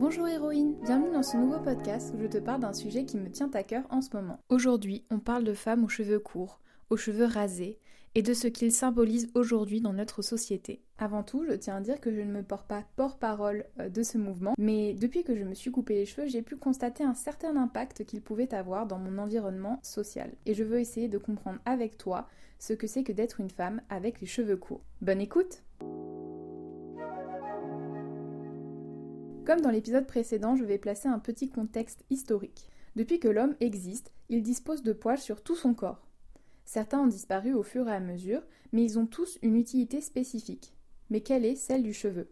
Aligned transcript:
Bonjour 0.00 0.26
héroïne, 0.26 0.76
bienvenue 0.82 1.12
dans 1.12 1.22
ce 1.22 1.36
nouveau 1.36 1.58
podcast 1.58 2.14
où 2.16 2.22
je 2.22 2.26
te 2.26 2.38
parle 2.38 2.62
d'un 2.62 2.72
sujet 2.72 3.04
qui 3.04 3.18
me 3.18 3.30
tient 3.30 3.50
à 3.52 3.62
cœur 3.62 3.84
en 3.90 4.00
ce 4.00 4.16
moment. 4.16 4.40
Aujourd'hui, 4.48 5.04
on 5.10 5.18
parle 5.18 5.44
de 5.44 5.52
femmes 5.52 5.84
aux 5.84 5.90
cheveux 5.90 6.18
courts, 6.18 6.58
aux 6.88 6.96
cheveux 6.96 7.26
rasés, 7.26 7.78
et 8.14 8.22
de 8.22 8.32
ce 8.32 8.48
qu'ils 8.48 8.72
symbolisent 8.72 9.30
aujourd'hui 9.34 9.82
dans 9.82 9.92
notre 9.92 10.22
société. 10.22 10.80
Avant 10.96 11.22
tout, 11.22 11.44
je 11.46 11.52
tiens 11.52 11.76
à 11.76 11.80
dire 11.82 12.00
que 12.00 12.10
je 12.14 12.22
ne 12.22 12.32
me 12.32 12.42
porte 12.42 12.66
pas 12.66 12.82
porte-parole 12.96 13.66
euh, 13.78 13.90
de 13.90 14.02
ce 14.02 14.16
mouvement, 14.16 14.54
mais 14.56 14.94
depuis 14.94 15.22
que 15.22 15.36
je 15.36 15.44
me 15.44 15.52
suis 15.52 15.70
coupé 15.70 15.96
les 15.96 16.06
cheveux, 16.06 16.26
j'ai 16.28 16.40
pu 16.40 16.56
constater 16.56 17.04
un 17.04 17.12
certain 17.12 17.54
impact 17.56 18.06
qu'il 18.06 18.22
pouvait 18.22 18.54
avoir 18.54 18.86
dans 18.86 18.98
mon 18.98 19.18
environnement 19.18 19.80
social. 19.82 20.32
Et 20.46 20.54
je 20.54 20.64
veux 20.64 20.80
essayer 20.80 21.08
de 21.08 21.18
comprendre 21.18 21.58
avec 21.66 21.98
toi 21.98 22.26
ce 22.58 22.72
que 22.72 22.86
c'est 22.86 23.04
que 23.04 23.12
d'être 23.12 23.38
une 23.38 23.50
femme 23.50 23.82
avec 23.90 24.22
les 24.22 24.26
cheveux 24.26 24.56
courts. 24.56 24.80
Bonne 25.02 25.20
écoute 25.20 25.62
Comme 29.50 29.62
dans 29.62 29.70
l'épisode 29.70 30.06
précédent, 30.06 30.54
je 30.54 30.62
vais 30.62 30.78
placer 30.78 31.08
un 31.08 31.18
petit 31.18 31.50
contexte 31.50 32.04
historique. 32.08 32.68
Depuis 32.94 33.18
que 33.18 33.26
l'homme 33.26 33.56
existe, 33.58 34.12
il 34.28 34.44
dispose 34.44 34.84
de 34.84 34.92
poils 34.92 35.18
sur 35.18 35.42
tout 35.42 35.56
son 35.56 35.74
corps. 35.74 36.06
Certains 36.64 37.00
ont 37.00 37.08
disparu 37.08 37.52
au 37.52 37.64
fur 37.64 37.88
et 37.88 37.92
à 37.92 37.98
mesure, 37.98 38.42
mais 38.70 38.84
ils 38.84 38.96
ont 38.96 39.06
tous 39.06 39.40
une 39.42 39.56
utilité 39.56 40.00
spécifique. 40.02 40.72
Mais 41.10 41.20
quelle 41.20 41.44
est 41.44 41.56
celle 41.56 41.82
du 41.82 41.92
cheveu? 41.92 42.30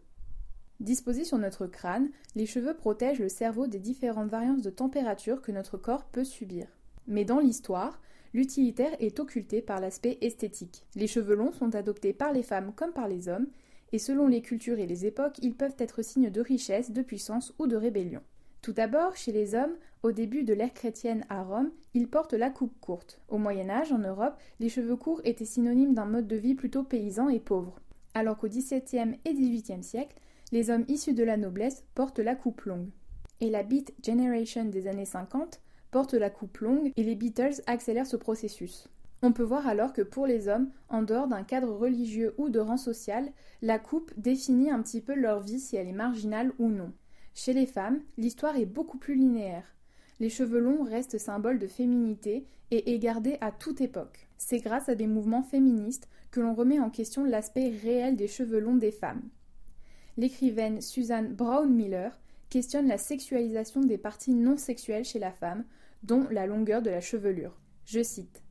Disposés 0.79 1.25
sur 1.25 1.37
notre 1.37 1.67
crâne, 1.67 2.09
les 2.35 2.45
cheveux 2.45 2.73
protègent 2.73 3.19
le 3.19 3.27
cerveau 3.27 3.67
des 3.67 3.79
différentes 3.79 4.29
variances 4.29 4.61
de 4.61 4.69
température 4.69 5.41
que 5.41 5.51
notre 5.51 5.75
corps 5.77 6.05
peut 6.05 6.23
subir. 6.23 6.67
Mais 7.05 7.25
dans 7.25 7.39
l'histoire, 7.39 7.99
l'utilitaire 8.33 8.95
est 9.01 9.19
occulté 9.19 9.61
par 9.61 9.81
l'aspect 9.81 10.19
esthétique. 10.21 10.85
Les 10.95 11.07
cheveux 11.07 11.35
longs 11.35 11.51
sont 11.51 11.75
adoptés 11.75 12.13
par 12.13 12.31
les 12.31 12.43
femmes 12.43 12.71
comme 12.73 12.93
par 12.93 13.09
les 13.09 13.27
hommes, 13.27 13.47
et 13.91 13.99
selon 13.99 14.27
les 14.27 14.41
cultures 14.41 14.79
et 14.79 14.87
les 14.87 15.05
époques, 15.05 15.39
ils 15.41 15.55
peuvent 15.55 15.75
être 15.77 16.01
signes 16.01 16.29
de 16.29 16.41
richesse, 16.41 16.91
de 16.91 17.01
puissance 17.01 17.53
ou 17.59 17.67
de 17.67 17.75
rébellion. 17.75 18.21
Tout 18.61 18.73
d'abord, 18.73 19.15
chez 19.15 19.31
les 19.31 19.55
hommes, 19.55 19.75
au 20.03 20.11
début 20.11 20.43
de 20.43 20.53
l'ère 20.53 20.73
chrétienne 20.73 21.25
à 21.29 21.43
Rome, 21.43 21.71
ils 21.93 22.09
portent 22.09 22.33
la 22.33 22.49
coupe 22.49 22.77
courte. 22.81 23.21
Au 23.29 23.37
Moyen 23.37 23.69
Âge, 23.69 23.91
en 23.91 23.99
Europe, 23.99 24.37
les 24.59 24.69
cheveux 24.69 24.97
courts 24.97 25.21
étaient 25.23 25.45
synonymes 25.45 25.93
d'un 25.93 26.05
mode 26.05 26.27
de 26.27 26.35
vie 26.35 26.55
plutôt 26.55 26.83
paysan 26.83 27.29
et 27.29 27.39
pauvre. 27.39 27.79
Alors 28.13 28.37
qu'au 28.37 28.47
XVIIe 28.47 29.17
et 29.25 29.33
XVIIIe 29.33 29.83
siècle, 29.83 30.17
les 30.51 30.69
hommes 30.69 30.85
issus 30.87 31.13
de 31.13 31.23
la 31.23 31.37
noblesse 31.37 31.83
portent 31.95 32.19
la 32.19 32.35
coupe 32.35 32.61
longue. 32.61 32.89
Et 33.39 33.49
la 33.49 33.63
Beat 33.63 33.93
Generation 34.03 34.65
des 34.65 34.87
années 34.87 35.05
50 35.05 35.61
porte 35.91 36.13
la 36.13 36.29
coupe 36.29 36.57
longue 36.57 36.91
et 36.97 37.03
les 37.03 37.15
Beatles 37.15 37.61
accélèrent 37.65 38.07
ce 38.07 38.17
processus. 38.17 38.89
On 39.21 39.33
peut 39.33 39.43
voir 39.43 39.67
alors 39.67 39.91
que 39.91 40.01
pour 40.01 40.25
les 40.25 40.47
hommes, 40.47 40.71
en 40.87 41.01
dehors 41.01 41.27
d'un 41.27 41.43
cadre 41.43 41.73
religieux 41.73 42.33
ou 42.37 42.49
de 42.49 42.59
rang 42.59 42.77
social, 42.77 43.31
la 43.61 43.77
coupe 43.77 44.13
définit 44.17 44.71
un 44.71 44.81
petit 44.81 45.01
peu 45.01 45.13
leur 45.13 45.41
vie 45.41 45.59
si 45.59 45.75
elle 45.75 45.89
est 45.89 45.93
marginale 45.93 46.53
ou 46.57 46.69
non. 46.69 46.93
Chez 47.35 47.53
les 47.53 47.65
femmes, 47.65 48.01
l'histoire 48.17 48.57
est 48.57 48.65
beaucoup 48.65 48.97
plus 48.97 49.15
linéaire. 49.15 49.75
Les 50.19 50.29
cheveux 50.29 50.59
longs 50.59 50.83
restent 50.83 51.17
symboles 51.17 51.59
de 51.59 51.67
féminité 51.67 52.47
et 52.71 52.93
est 52.93 52.99
gardé 52.99 53.37
à 53.41 53.51
toute 53.51 53.81
époque. 53.81 54.27
C'est 54.37 54.59
grâce 54.59 54.89
à 54.89 54.95
des 54.95 55.07
mouvements 55.07 55.43
féministes 55.43 56.07
que 56.31 56.39
l'on 56.39 56.53
remet 56.53 56.79
en 56.79 56.89
question 56.89 57.25
l'aspect 57.25 57.69
réel 57.69 58.15
des 58.15 58.27
cheveux 58.27 58.59
longs 58.59 58.75
des 58.77 58.91
femmes. 58.91 59.23
L'écrivaine 60.17 60.81
Suzanne 60.81 61.33
Brown 61.33 61.73
Miller 61.73 62.19
questionne 62.49 62.87
la 62.87 62.97
sexualisation 62.97 63.81
des 63.81 63.97
parties 63.97 64.33
non 64.33 64.57
sexuelles 64.57 65.05
chez 65.05 65.19
la 65.19 65.31
femme, 65.31 65.65
dont 66.03 66.25
la 66.31 66.45
longueur 66.45 66.81
de 66.81 66.89
la 66.89 67.01
chevelure. 67.01 67.57
Je 67.85 68.03
cite 68.03 68.43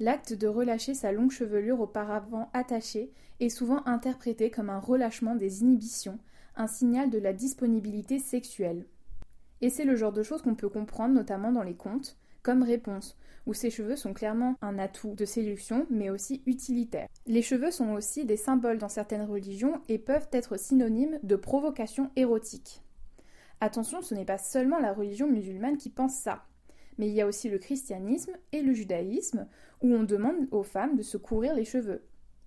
L'acte 0.00 0.32
de 0.32 0.48
relâcher 0.48 0.92
sa 0.94 1.12
longue 1.12 1.30
chevelure 1.30 1.80
auparavant 1.80 2.50
attachée 2.52 3.12
est 3.38 3.48
souvent 3.48 3.86
interprété 3.86 4.50
comme 4.50 4.70
un 4.70 4.80
relâchement 4.80 5.36
des 5.36 5.62
inhibitions, 5.62 6.18
un 6.56 6.66
signal 6.66 7.10
de 7.10 7.18
la 7.18 7.32
disponibilité 7.32 8.18
sexuelle. 8.18 8.86
Et 9.60 9.70
c'est 9.70 9.84
le 9.84 9.94
genre 9.94 10.12
de 10.12 10.22
choses 10.22 10.42
qu'on 10.42 10.56
peut 10.56 10.68
comprendre 10.68 11.14
notamment 11.14 11.52
dans 11.52 11.62
les 11.62 11.76
contes, 11.76 12.16
comme 12.42 12.62
réponse, 12.62 13.16
où 13.46 13.54
ces 13.54 13.70
cheveux 13.70 13.96
sont 13.96 14.12
clairement 14.12 14.56
un 14.62 14.78
atout 14.78 15.14
de 15.14 15.24
séduction, 15.24 15.86
mais 15.90 16.10
aussi 16.10 16.42
utilitaire. 16.46 17.08
Les 17.26 17.42
cheveux 17.42 17.70
sont 17.70 17.92
aussi 17.92 18.24
des 18.24 18.36
symboles 18.36 18.78
dans 18.78 18.88
certaines 18.88 19.24
religions 19.24 19.80
et 19.88 19.98
peuvent 19.98 20.28
être 20.32 20.58
synonymes 20.58 21.18
de 21.22 21.36
provocation 21.36 22.10
érotique. 22.16 22.82
Attention, 23.60 24.02
ce 24.02 24.14
n'est 24.14 24.24
pas 24.24 24.38
seulement 24.38 24.80
la 24.80 24.92
religion 24.92 25.28
musulmane 25.28 25.78
qui 25.78 25.88
pense 25.88 26.16
ça, 26.16 26.44
mais 26.98 27.08
il 27.08 27.14
y 27.14 27.20
a 27.20 27.26
aussi 27.26 27.48
le 27.48 27.58
christianisme 27.58 28.32
et 28.52 28.62
le 28.62 28.72
judaïsme, 28.72 29.46
où 29.82 29.92
on 29.94 30.04
demande 30.04 30.48
aux 30.50 30.62
femmes 30.62 30.96
de 30.96 31.02
se 31.02 31.16
couvrir 31.16 31.54
les 31.54 31.64
cheveux. 31.64 32.02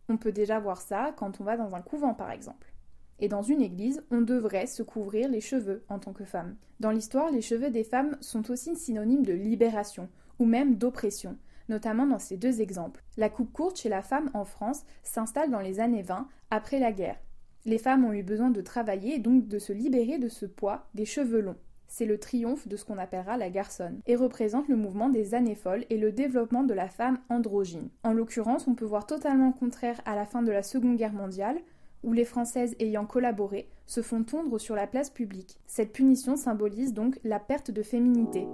On 0.09 0.17
peut 0.17 0.31
déjà 0.31 0.59
voir 0.59 0.81
ça 0.81 1.13
quand 1.17 1.41
on 1.41 1.43
va 1.43 1.57
dans 1.57 1.75
un 1.75 1.81
couvent 1.81 2.13
par 2.13 2.31
exemple. 2.31 2.73
Et 3.19 3.27
dans 3.27 3.41
une 3.41 3.61
église, 3.61 4.03
on 4.11 4.21
devrait 4.21 4.67
se 4.67 4.83
couvrir 4.83 5.27
les 5.27 5.41
cheveux 5.41 5.83
en 5.89 5.99
tant 5.99 6.13
que 6.13 6.25
femme. 6.25 6.55
Dans 6.79 6.91
l'histoire, 6.91 7.31
les 7.31 7.41
cheveux 7.41 7.71
des 7.71 7.83
femmes 7.83 8.15
sont 8.21 8.51
aussi 8.51 8.75
synonymes 8.75 9.25
de 9.25 9.33
libération, 9.33 10.07
ou 10.39 10.45
même 10.45 10.75
d'oppression, 10.75 11.37
notamment 11.67 12.05
dans 12.05 12.19
ces 12.19 12.37
deux 12.37 12.61
exemples. 12.61 13.03
La 13.17 13.29
coupe 13.29 13.51
courte 13.51 13.79
chez 13.79 13.89
la 13.89 14.03
femme 14.03 14.29
en 14.33 14.45
France 14.45 14.83
s'installe 15.03 15.49
dans 15.49 15.61
les 15.61 15.79
années 15.79 16.03
20, 16.03 16.27
après 16.51 16.79
la 16.79 16.91
guerre. 16.91 17.19
Les 17.65 17.79
femmes 17.79 18.05
ont 18.05 18.13
eu 18.13 18.23
besoin 18.23 18.51
de 18.51 18.61
travailler 18.61 19.15
et 19.15 19.19
donc 19.19 19.47
de 19.47 19.59
se 19.59 19.73
libérer 19.73 20.19
de 20.19 20.29
ce 20.29 20.45
poids 20.45 20.87
des 20.93 21.05
cheveux 21.05 21.41
longs. 21.41 21.57
C'est 21.87 22.05
le 22.05 22.19
triomphe 22.19 22.67
de 22.67 22.75
ce 22.75 22.85
qu'on 22.85 22.97
appellera 22.97 23.37
la 23.37 23.49
garçonne, 23.49 23.99
et 24.05 24.15
représente 24.15 24.67
le 24.67 24.75
mouvement 24.75 25.09
des 25.09 25.33
années 25.33 25.55
folles 25.55 25.85
et 25.89 25.97
le 25.97 26.11
développement 26.11 26.63
de 26.63 26.73
la 26.73 26.89
femme 26.89 27.19
androgyne. 27.29 27.89
En 28.03 28.13
l'occurrence, 28.13 28.67
on 28.67 28.75
peut 28.75 28.85
voir 28.85 29.05
totalement 29.05 29.51
contraire 29.51 30.01
à 30.05 30.15
la 30.15 30.25
fin 30.25 30.41
de 30.41 30.51
la 30.51 30.63
Seconde 30.63 30.97
Guerre 30.97 31.13
mondiale, 31.13 31.59
où 32.03 32.13
les 32.13 32.25
Françaises 32.25 32.75
ayant 32.79 33.05
collaboré 33.05 33.67
se 33.85 34.01
font 34.01 34.23
tondre 34.23 34.59
sur 34.59 34.75
la 34.75 34.87
place 34.87 35.09
publique. 35.09 35.59
Cette 35.65 35.93
punition 35.93 36.35
symbolise 36.35 36.93
donc 36.93 37.19
la 37.23 37.39
perte 37.39 37.71
de 37.71 37.83
féminité. 37.83 38.47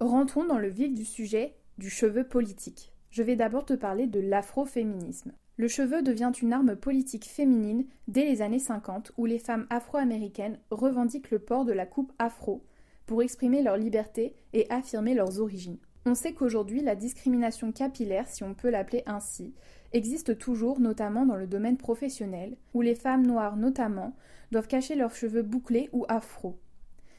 Rentrons 0.00 0.44
dans 0.44 0.58
le 0.58 0.68
vif 0.68 0.92
du 0.92 1.04
sujet 1.04 1.54
du 1.78 1.88
cheveu 1.88 2.24
politique. 2.24 2.92
Je 3.10 3.22
vais 3.22 3.36
d'abord 3.36 3.64
te 3.64 3.74
parler 3.74 4.06
de 4.06 4.20
l'afroféminisme. 4.20 5.32
Le 5.56 5.68
cheveu 5.68 6.02
devient 6.02 6.32
une 6.40 6.52
arme 6.52 6.76
politique 6.76 7.26
féminine 7.26 7.84
dès 8.08 8.24
les 8.24 8.40
années 8.40 8.58
50 8.58 9.12
où 9.18 9.26
les 9.26 9.38
femmes 9.38 9.66
afro-américaines 9.68 10.58
revendiquent 10.70 11.30
le 11.30 11.38
port 11.38 11.64
de 11.64 11.72
la 11.72 11.84
coupe 11.84 12.12
afro 12.18 12.64
pour 13.06 13.22
exprimer 13.22 13.62
leur 13.62 13.76
liberté 13.76 14.34
et 14.54 14.70
affirmer 14.70 15.14
leurs 15.14 15.40
origines. 15.40 15.78
On 16.06 16.14
sait 16.14 16.32
qu'aujourd'hui, 16.32 16.80
la 16.80 16.96
discrimination 16.96 17.70
capillaire, 17.70 18.28
si 18.28 18.42
on 18.42 18.54
peut 18.54 18.70
l'appeler 18.70 19.02
ainsi, 19.06 19.54
existe 19.92 20.38
toujours, 20.38 20.80
notamment 20.80 21.26
dans 21.26 21.36
le 21.36 21.46
domaine 21.46 21.76
professionnel, 21.76 22.56
où 22.74 22.80
les 22.80 22.94
femmes 22.94 23.26
noires 23.26 23.56
notamment 23.56 24.16
doivent 24.50 24.66
cacher 24.66 24.96
leurs 24.96 25.14
cheveux 25.14 25.42
bouclés 25.42 25.90
ou 25.92 26.04
afro. 26.08 26.58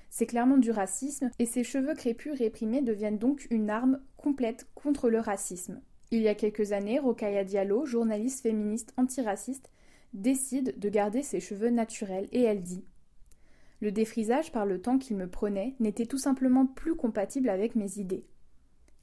C'est 0.10 0.26
clairement 0.26 0.58
du 0.58 0.72
racisme, 0.72 1.30
et 1.40 1.46
ces 1.46 1.64
cheveux 1.64 1.96
crépus 1.96 2.38
réprimés 2.38 2.82
deviennent 2.82 3.20
donc 3.20 3.48
une 3.52 3.70
arme 3.70 4.00
complète 4.18 4.68
contre 4.76 5.10
le 5.10 5.20
racisme. 5.20 5.82
Il 6.14 6.22
y 6.22 6.28
a 6.28 6.36
quelques 6.36 6.74
années, 6.74 7.00
Rokaya 7.00 7.44
Diallo, 7.44 7.88
journaliste 7.88 8.42
féministe 8.42 8.94
antiraciste, 8.98 9.72
décide 10.14 10.78
de 10.78 10.88
garder 10.88 11.24
ses 11.24 11.40
cheveux 11.40 11.72
naturels 11.72 12.30
et 12.32 12.44
elle 12.44 12.62
dit 12.62 12.86
Le 13.82 13.92
défrisage 13.92 14.52
par 14.52 14.68
le 14.68 14.80
temps 14.80 15.00
qu'il 15.00 15.18
me 15.18 15.28
prenait 15.28 15.74
n'était 15.80 16.06
tout 16.06 16.20
simplement 16.20 16.68
plus 16.68 16.94
compatible 16.94 17.50
avec 17.50 17.76
mes 17.76 17.98
idées. 17.98 18.28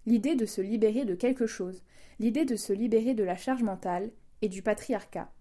L'idée 0.07 0.37
de 0.37 0.47
se 0.47 0.61
libérer 0.61 1.05
de 1.05 1.17
quelque 1.17 1.49
chose, 1.49 1.83
l'idée 2.21 2.45
de 2.45 2.55
se 2.55 2.73
libérer 2.73 3.15
de 3.15 3.25
la 3.25 3.35
charge 3.35 3.65
mentale 3.65 4.13
et 4.41 4.49
du 4.49 4.63
patriarcat, 4.63 5.33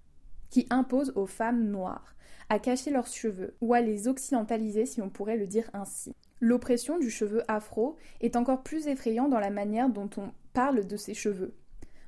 qui 0.50 0.66
impose 0.72 1.14
aux 1.16 1.28
femmes 1.28 1.70
noires 1.70 2.16
à 2.50 2.58
cacher 2.58 2.90
leurs 2.90 3.06
cheveux 3.06 3.54
ou 3.62 3.76
à 3.76 3.82
les 3.82 4.08
occidentaliser 4.08 4.88
si 4.88 5.04
on 5.04 5.12
pourrait 5.12 5.38
le 5.38 5.46
dire 5.46 5.70
ainsi. 5.74 6.16
L'oppression 6.42 6.98
du 6.98 7.12
cheveu 7.12 7.44
afro 7.48 7.96
est 8.22 8.36
encore 8.36 8.64
plus 8.64 8.88
effrayante 8.88 9.30
dans 9.30 9.40
la 9.40 9.52
manière 9.52 9.90
dont 9.90 10.10
on 10.18 10.32
parle 10.54 10.88
de 10.88 10.98
ces 10.98 11.14
cheveux. 11.14 11.54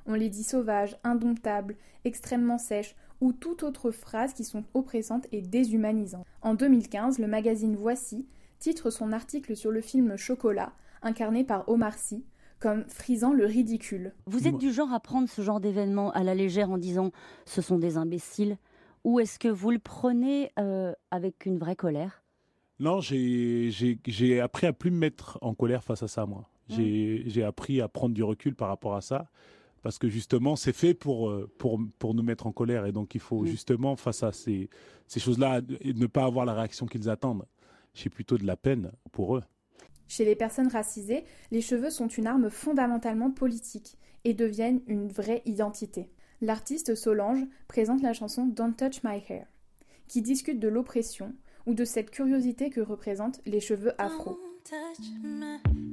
On 0.06 0.14
les 0.14 0.28
dit 0.28 0.44
sauvages, 0.44 0.96
indomptables, 1.04 1.76
extrêmement 2.04 2.58
sèches 2.58 2.96
ou 3.20 3.32
toute 3.32 3.62
autre 3.62 3.90
phrase 3.90 4.32
qui 4.32 4.44
sont 4.44 4.64
oppressantes 4.74 5.26
et 5.32 5.42
déshumanisantes. 5.42 6.26
En 6.42 6.54
2015, 6.54 7.18
le 7.18 7.26
magazine 7.26 7.76
Voici 7.76 8.26
titre 8.58 8.90
son 8.90 9.12
article 9.12 9.56
sur 9.56 9.70
le 9.70 9.80
film 9.80 10.16
Chocolat, 10.16 10.72
incarné 11.02 11.44
par 11.44 11.68
Omar 11.68 11.98
Sy, 11.98 12.24
comme 12.60 12.84
frisant 12.88 13.32
le 13.32 13.44
ridicule. 13.44 14.12
Vous 14.26 14.46
êtes 14.46 14.56
du 14.56 14.72
genre 14.72 14.92
à 14.92 15.00
prendre 15.00 15.28
ce 15.28 15.42
genre 15.42 15.60
d'événement 15.60 16.12
à 16.12 16.22
la 16.22 16.34
légère 16.34 16.70
en 16.70 16.78
disant 16.78 17.10
ce 17.44 17.60
sont 17.60 17.78
des 17.78 17.96
imbéciles 17.96 18.56
ou 19.04 19.18
est-ce 19.18 19.38
que 19.38 19.48
vous 19.48 19.72
le 19.72 19.80
prenez 19.80 20.52
euh, 20.58 20.92
avec 21.10 21.44
une 21.46 21.58
vraie 21.58 21.74
colère? 21.74 22.22
Non, 22.78 23.00
j'ai 23.00 24.40
appris 24.40 24.66
à 24.66 24.72
plus 24.72 24.90
me 24.90 24.98
mettre 24.98 25.38
en 25.40 25.54
colère 25.54 25.84
face 25.84 26.02
à 26.02 26.08
ça, 26.08 26.26
moi. 26.26 26.48
J'ai 26.68 27.42
appris 27.44 27.80
à 27.80 27.88
prendre 27.88 28.14
du 28.14 28.22
recul 28.22 28.54
par 28.54 28.68
rapport 28.68 28.94
à 28.94 29.00
ça. 29.00 29.28
Parce 29.82 29.98
que 29.98 30.08
justement, 30.08 30.54
c'est 30.56 30.72
fait 30.72 30.94
pour, 30.94 31.28
euh, 31.28 31.50
pour, 31.58 31.80
pour 31.98 32.14
nous 32.14 32.22
mettre 32.22 32.46
en 32.46 32.52
colère. 32.52 32.86
Et 32.86 32.92
donc, 32.92 33.14
il 33.14 33.20
faut 33.20 33.44
justement, 33.44 33.96
face 33.96 34.22
à 34.22 34.32
ces, 34.32 34.70
ces 35.08 35.20
choses-là, 35.20 35.60
ne 35.84 36.06
pas 36.06 36.24
avoir 36.24 36.46
la 36.46 36.54
réaction 36.54 36.86
qu'ils 36.86 37.08
attendent. 37.10 37.44
J'ai 37.94 38.08
plutôt 38.08 38.38
de 38.38 38.46
la 38.46 38.56
peine 38.56 38.92
pour 39.10 39.36
eux. 39.36 39.42
Chez 40.08 40.24
les 40.24 40.36
personnes 40.36 40.68
racisées, 40.68 41.24
les 41.50 41.60
cheveux 41.60 41.90
sont 41.90 42.08
une 42.08 42.26
arme 42.26 42.48
fondamentalement 42.50 43.30
politique 43.30 43.96
et 44.24 44.34
deviennent 44.34 44.82
une 44.86 45.08
vraie 45.08 45.42
identité. 45.46 46.10
L'artiste 46.40 46.94
Solange 46.94 47.44
présente 47.68 48.02
la 48.02 48.12
chanson 48.12 48.46
Don't 48.46 48.74
Touch 48.74 49.02
My 49.04 49.22
Hair. 49.28 49.46
qui 50.08 50.22
discutent 50.22 50.60
de 50.60 50.68
l'oppression 50.68 51.34
ou 51.66 51.74
de 51.74 51.84
cette 51.84 52.10
curiosité 52.10 52.70
que 52.70 52.80
représentent 52.80 53.40
les 53.46 53.60
cheveux 53.60 53.92
afro. 54.00 54.38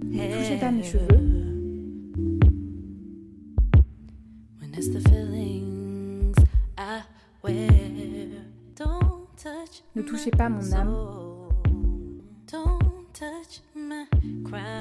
Ne 0.04 0.38
touchez 0.38 0.60
pas 0.60 0.72
mes 0.72 0.84
cheveux. 0.84 1.49
Ne 9.96 10.02
touchez 10.02 10.32
pas 10.32 10.50
mon 10.50 10.72
âme. 10.74 10.96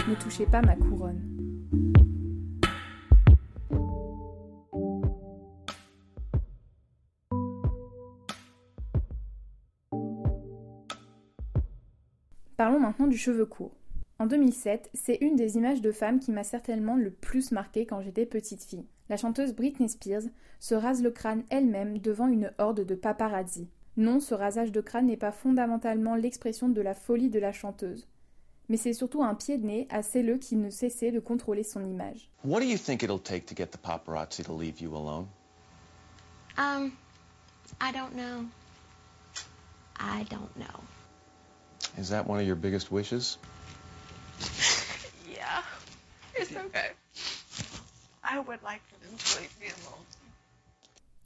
Ne 0.09 0.15
touchez 0.15 0.47
pas 0.47 0.63
ma 0.63 0.77
couronne. 0.77 1.21
Parlons 12.57 12.81
maintenant 12.81 13.07
du 13.07 13.17
cheveu 13.17 13.47
court. 13.47 13.77
En 14.19 14.27
2007, 14.27 14.91
c'est 14.95 15.19
une 15.21 15.37
des 15.37 15.57
images 15.57 15.81
de 15.81 15.93
femme 15.93 16.19
qui 16.19 16.33
m'a 16.33 16.43
certainement 16.43 16.97
le 16.97 17.11
plus 17.11 17.53
marquée 17.53 17.87
quand 17.87 18.01
j'étais 18.01 18.27
petite 18.27 18.65
fille. 18.65 18.87
La 19.09 19.17
chanteuse 19.17 19.55
Britney 19.55 19.89
Spears 19.89 20.29
se 20.61 20.75
rase 20.75 21.03
le 21.03 21.11
crâne 21.11 21.45
elle-même 21.51 21.99
devant 21.99 22.27
une 22.27 22.53
horde 22.59 22.85
de 22.85 22.95
paparazzi. 22.95 23.69
Non, 23.97 24.21
ce 24.21 24.35
rasage 24.35 24.71
de 24.71 24.81
crâne 24.81 25.07
n'est 25.07 25.17
pas 25.17 25.33
fondamentalement 25.33 26.15
l'expression 26.15 26.69
de 26.69 26.81
la 26.81 26.95
folie 26.95 27.31
de 27.31 27.39
la 27.39 27.53
chanteuse, 27.53 28.07
mais 28.69 28.77
c'est 28.77 28.93
surtout 28.93 29.23
un 29.23 29.35
pied 29.35 29.59
de 29.59 29.67
nez 29.67 29.89
à 29.91 30.03
celles 30.03 30.39
qui 30.39 30.57
ne 30.57 30.71
cessaient 30.71 31.11
de 31.11 31.21
contrôler 31.21 31.65
son 31.65 31.85
image. 31.85 32.31
What 32.45 32.61
do 32.61 32.67
you 32.67 32.79
think 32.79 33.03
it'll 33.03 33.21
take 33.21 33.47
to 33.47 33.55
get 33.57 33.73
the 33.73 33.79
paparazzi 33.79 34.45
to 34.45 34.53
leave 34.53 34.81
you 34.81 34.95
alone? 34.95 35.27
Um, 36.57 36.93
I 37.81 37.93
don't 37.93 38.15
know. 38.15 38.45
I 39.99 40.25
don't 40.31 40.57
know. 40.57 40.81
Is 41.99 42.11
that 42.11 42.27
one 42.29 42.39
of 42.39 42.47
your 42.47 42.57
biggest 42.57 42.93
wishes? 42.93 43.39
yeah, 45.29 45.63
it's 46.37 46.53
okay. 46.53 46.91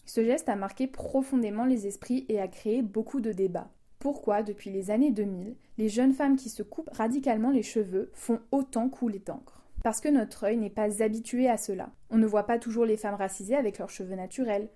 Ce 0.07 0.25
geste 0.25 0.49
a 0.49 0.57
marqué 0.57 0.87
profondément 0.87 1.65
les 1.65 1.87
esprits 1.87 2.27
et 2.29 2.41
a 2.41 2.49
créé 2.49 2.83
beaucoup 2.83 3.21
de 3.21 3.33
débats. 3.33 3.71
Pourquoi, 3.99 4.43
depuis 4.43 4.71
les 4.71 4.91
années 4.91 5.13
2000, 5.13 5.55
les 5.79 5.89
jeunes 5.89 6.13
femmes 6.13 6.37
qui 6.37 6.49
se 6.49 6.63
coupent 6.63 6.91
radicalement 6.91 7.51
les 7.51 7.63
cheveux 7.63 8.11
font 8.15 8.41
autant 8.51 8.89
couler 8.89 9.21
d'encre 9.21 9.63
Parce 9.85 10.01
que 10.01 10.09
notre 10.09 10.45
œil 10.45 10.57
n'est 10.57 10.71
pas 10.71 11.03
habitué 11.03 11.49
à 11.49 11.57
cela. 11.57 11.91
On 12.11 12.19
ne 12.19 12.27
voit 12.27 12.47
pas 12.47 12.59
toujours 12.59 12.85
les 12.85 12.97
femmes 12.97 13.15
racisées 13.15 13.55
avec 13.57 13.79
leurs 13.79 13.91
cheveux 13.91 14.17
naturels, 14.17 14.69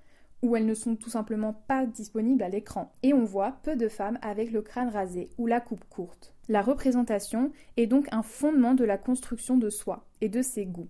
ou 0.42 0.54
elles 0.54 0.64
ne 0.66 0.74
sont 0.74 0.96
tout 0.96 1.10
simplement 1.10 1.52
pas 1.52 1.86
disponibles 1.86 2.42
à 2.42 2.48
l'écran. 2.48 2.92
Et 3.02 3.12
on 3.12 3.24
voit 3.24 3.58
peu 3.62 3.74
de 3.74 3.88
femmes 3.88 4.18
avec 4.22 4.52
le 4.52 4.62
crâne 4.62 4.90
rasé 4.90 5.30
ou 5.38 5.46
la 5.46 5.60
coupe 5.60 5.84
courte. 5.88 6.34
La 6.48 6.62
représentation 6.62 7.50
est 7.76 7.86
donc 7.86 8.06
un 8.12 8.22
fondement 8.22 8.74
de 8.74 8.84
la 8.84 8.98
construction 8.98 9.56
de 9.56 9.70
soi 9.70 10.06
et 10.20 10.28
de 10.28 10.42
ses 10.42 10.66
goûts. 10.66 10.88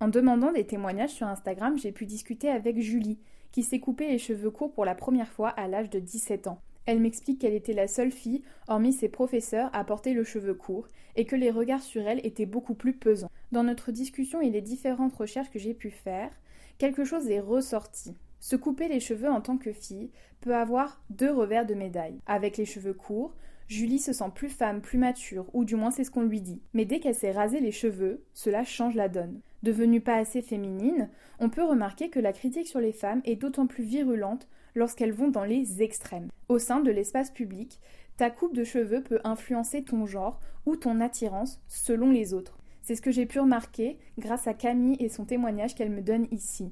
En 0.00 0.08
demandant 0.08 0.52
des 0.52 0.66
témoignages 0.66 1.10
sur 1.10 1.26
Instagram, 1.26 1.78
j'ai 1.78 1.92
pu 1.92 2.06
discuter 2.06 2.50
avec 2.50 2.80
Julie, 2.80 3.18
qui 3.52 3.62
s'est 3.62 3.80
coupé 3.80 4.08
les 4.08 4.18
cheveux 4.18 4.50
courts 4.50 4.72
pour 4.72 4.84
la 4.84 4.94
première 4.94 5.30
fois 5.30 5.50
à 5.50 5.68
l'âge 5.68 5.90
de 5.90 6.00
17 6.00 6.48
ans. 6.48 6.60
Elle 6.86 7.00
m'explique 7.00 7.40
qu'elle 7.40 7.54
était 7.54 7.72
la 7.72 7.86
seule 7.86 8.10
fille, 8.10 8.42
hormis 8.68 8.92
ses 8.92 9.08
professeurs, 9.08 9.70
à 9.72 9.84
porter 9.84 10.12
le 10.12 10.24
cheveu 10.24 10.54
court, 10.54 10.88
et 11.16 11.24
que 11.24 11.36
les 11.36 11.50
regards 11.50 11.82
sur 11.82 12.02
elle 12.06 12.24
étaient 12.26 12.46
beaucoup 12.46 12.74
plus 12.74 12.92
pesants. 12.92 13.30
Dans 13.52 13.62
notre 13.62 13.92
discussion 13.92 14.40
et 14.40 14.50
les 14.50 14.60
différentes 14.60 15.14
recherches 15.14 15.50
que 15.50 15.58
j'ai 15.58 15.74
pu 15.74 15.90
faire, 15.90 16.30
quelque 16.78 17.04
chose 17.04 17.30
est 17.30 17.40
ressorti. 17.40 18.14
Se 18.40 18.56
couper 18.56 18.88
les 18.88 19.00
cheveux 19.00 19.30
en 19.30 19.40
tant 19.40 19.56
que 19.56 19.72
fille 19.72 20.10
peut 20.40 20.54
avoir 20.54 21.00
deux 21.08 21.32
revers 21.32 21.64
de 21.64 21.74
médaille. 21.74 22.20
Avec 22.26 22.58
les 22.58 22.66
cheveux 22.66 22.92
courts, 22.92 23.34
Julie 23.68 23.98
se 23.98 24.12
sent 24.12 24.30
plus 24.34 24.50
femme, 24.50 24.82
plus 24.82 24.98
mature, 24.98 25.46
ou 25.54 25.64
du 25.64 25.76
moins 25.76 25.90
c'est 25.90 26.04
ce 26.04 26.10
qu'on 26.10 26.22
lui 26.22 26.42
dit. 26.42 26.60
Mais 26.74 26.84
dès 26.84 27.00
qu'elle 27.00 27.14
s'est 27.14 27.32
rasé 27.32 27.60
les 27.60 27.72
cheveux, 27.72 28.22
cela 28.34 28.64
change 28.64 28.94
la 28.94 29.08
donne. 29.08 29.40
Devenue 29.64 30.02
pas 30.02 30.16
assez 30.16 30.42
féminine, 30.42 31.08
on 31.38 31.48
peut 31.48 31.64
remarquer 31.64 32.10
que 32.10 32.20
la 32.20 32.34
critique 32.34 32.68
sur 32.68 32.80
les 32.80 32.92
femmes 32.92 33.22
est 33.24 33.36
d'autant 33.36 33.66
plus 33.66 33.82
virulente 33.82 34.46
lorsqu'elles 34.74 35.14
vont 35.14 35.28
dans 35.28 35.44
les 35.44 35.80
extrêmes. 35.80 36.28
Au 36.50 36.58
sein 36.58 36.80
de 36.80 36.90
l'espace 36.90 37.30
public, 37.30 37.80
ta 38.18 38.28
coupe 38.28 38.54
de 38.54 38.62
cheveux 38.62 39.02
peut 39.02 39.20
influencer 39.24 39.82
ton 39.82 40.04
genre 40.04 40.38
ou 40.66 40.76
ton 40.76 41.00
attirance 41.00 41.62
selon 41.66 42.10
les 42.10 42.34
autres. 42.34 42.58
C'est 42.82 42.94
ce 42.94 43.00
que 43.00 43.10
j'ai 43.10 43.24
pu 43.24 43.40
remarquer 43.40 43.96
grâce 44.18 44.46
à 44.46 44.52
Camille 44.52 44.98
et 45.00 45.08
son 45.08 45.24
témoignage 45.24 45.74
qu'elle 45.74 45.88
me 45.88 46.02
donne 46.02 46.26
ici. 46.30 46.70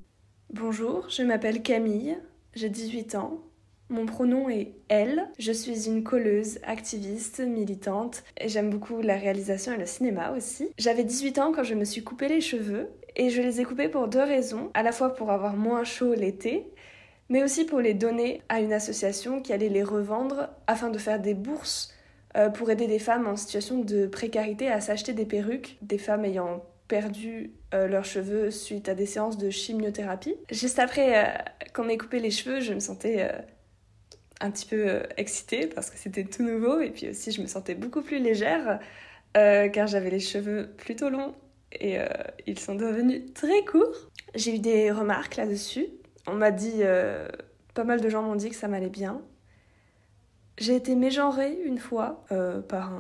Bonjour, 0.53 1.09
je 1.09 1.23
m'appelle 1.23 1.63
Camille, 1.63 2.19
j'ai 2.53 2.69
18 2.69 3.15
ans. 3.15 3.41
Mon 3.93 4.07
pronom 4.07 4.49
est 4.49 4.73
elle. 4.89 5.29
Je 5.39 5.53
suis 5.53 5.87
une 5.87 6.03
colleuse, 6.03 6.59
activiste, 6.63 7.41
militante 7.41 8.25
j'aime 8.43 8.71
beaucoup 8.71 9.03
la 9.03 9.17
réalisation 9.17 9.75
et 9.75 9.77
le 9.77 9.85
cinéma 9.85 10.31
aussi. 10.31 10.71
J'avais 10.79 11.05
18 11.05 11.39
ans 11.39 11.53
quand 11.53 11.63
je 11.63 11.75
me 11.75 11.85
suis 11.85 12.03
coupé 12.03 12.27
les 12.27 12.41
cheveux 12.41 12.89
et 13.17 13.29
je 13.29 13.43
les 13.43 13.61
ai 13.61 13.65
coupés 13.65 13.91
pour 13.91 14.09
deux 14.09 14.23
raisons. 14.23 14.71
À 14.73 14.83
la 14.83 14.93
fois 14.93 15.15
pour 15.15 15.31
avoir 15.31 15.57
moins 15.57 15.85
chaud 15.85 16.15
l'été, 16.15 16.67
mais 17.29 17.43
aussi 17.45 17.67
pour 17.67 17.81
les 17.81 17.93
donner 17.93 18.41
à 18.49 18.61
une 18.61 18.73
association 18.73 19.43
qui 19.43 19.53
allait 19.53 19.69
les 19.69 19.83
revendre 19.83 20.49
afin 20.67 20.89
de 20.89 20.97
faire 20.97 21.21
des 21.21 21.35
bourses 21.35 21.93
euh, 22.39 22.49
pour 22.49 22.71
aider 22.71 22.87
des 22.87 22.99
femmes 22.99 23.27
en 23.27 23.37
situation 23.37 23.81
de 23.81 24.07
précarité 24.07 24.71
à 24.71 24.81
s'acheter 24.81 25.13
des 25.13 25.27
perruques, 25.27 25.77
des 25.83 25.99
femmes 25.99 26.25
ayant 26.25 26.65
perdu 26.89 27.53
euh, 27.75 27.89
leurs 27.89 28.07
cheveux 28.07 28.51
suite 28.51 28.89
à 28.89 28.95
des 28.95 29.07
séances 29.07 29.37
de 29.37 29.51
chimiothérapie. 29.51 30.37
Juste 30.51 30.79
après 30.79 31.27
euh, 31.27 31.31
qu'on 31.75 31.85
m'ait 31.85 31.99
coupé 31.99 32.21
les 32.21 32.31
cheveux, 32.31 32.61
je 32.61 32.73
me 32.73 32.81
sentais 32.81 33.31
un 34.43 34.51
petit 34.51 34.67
peu 34.67 35.03
excitée 35.17 35.67
parce 35.67 35.89
que 35.91 35.97
c'était 35.97 36.25
tout 36.25 36.43
nouveau 36.43 36.81
et 36.81 36.91
puis 36.91 37.09
aussi 37.09 37.33
je 37.33 37.41
me 37.41 37.47
sentais 37.47 37.75
beaucoup 37.75 38.03
plus 38.03 38.19
légère 38.19 38.79
car 39.35 39.87
j'avais 39.87 40.11
les 40.11 40.21
cheveux 40.21 40.69
plutôt 40.77 41.09
longs 41.09 41.35
et 41.73 41.97
ils 42.47 42.59
sont 42.59 42.75
devenus 42.75 43.33
très 43.33 43.65
courts. 43.65 44.11
J'ai 44.35 44.57
eu 44.57 44.59
des 44.59 44.91
remarques 44.91 45.37
là-dessus. 45.37 45.87
On 46.27 46.35
m'a 46.35 46.51
dit, 46.51 46.83
pas 47.73 47.85
mal 47.85 48.03
de 48.03 48.09
gens 48.11 48.23
m'ont 48.23 48.35
dit 48.35 48.51
que 48.51 48.57
ça 48.57 48.69
m'allait 48.69 48.91
bien. 48.91 49.23
J'ai 50.59 50.77
été 50.77 50.95
mégenrée 50.95 51.57
une 51.65 51.79
fois 51.79 52.27
par 52.69 52.93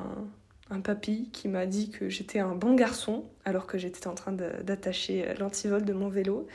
un, 0.71 0.81
papy 0.81 1.29
qui 1.35 1.49
m'a 1.49 1.67
dit 1.67 1.91
que 1.91 2.09
j'étais 2.09 2.39
un 2.39 2.55
bon 2.55 2.75
garçon 2.75 3.27
alors 3.45 3.67
que 3.67 3.79
j'étais 3.79 4.07
en 4.07 4.15
train 4.15 4.33
d'attacher 4.33 5.29
euh, 5.29 5.35
l'antivol 5.39 5.85
de 5.85 5.93
mon 5.93 6.09
vélo. 6.09 6.47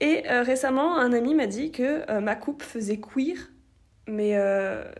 Et 0.00 0.28
euh, 0.28 0.42
récemment, 0.42 0.98
un 0.98 1.12
ami 1.12 1.34
m'a 1.34 1.46
dit 1.46 1.70
que 1.70 2.10
euh, 2.10 2.20
ma 2.20 2.34
coupe 2.34 2.62
faisait 2.62 2.98
queer, 2.98 3.50
mais 4.06 4.36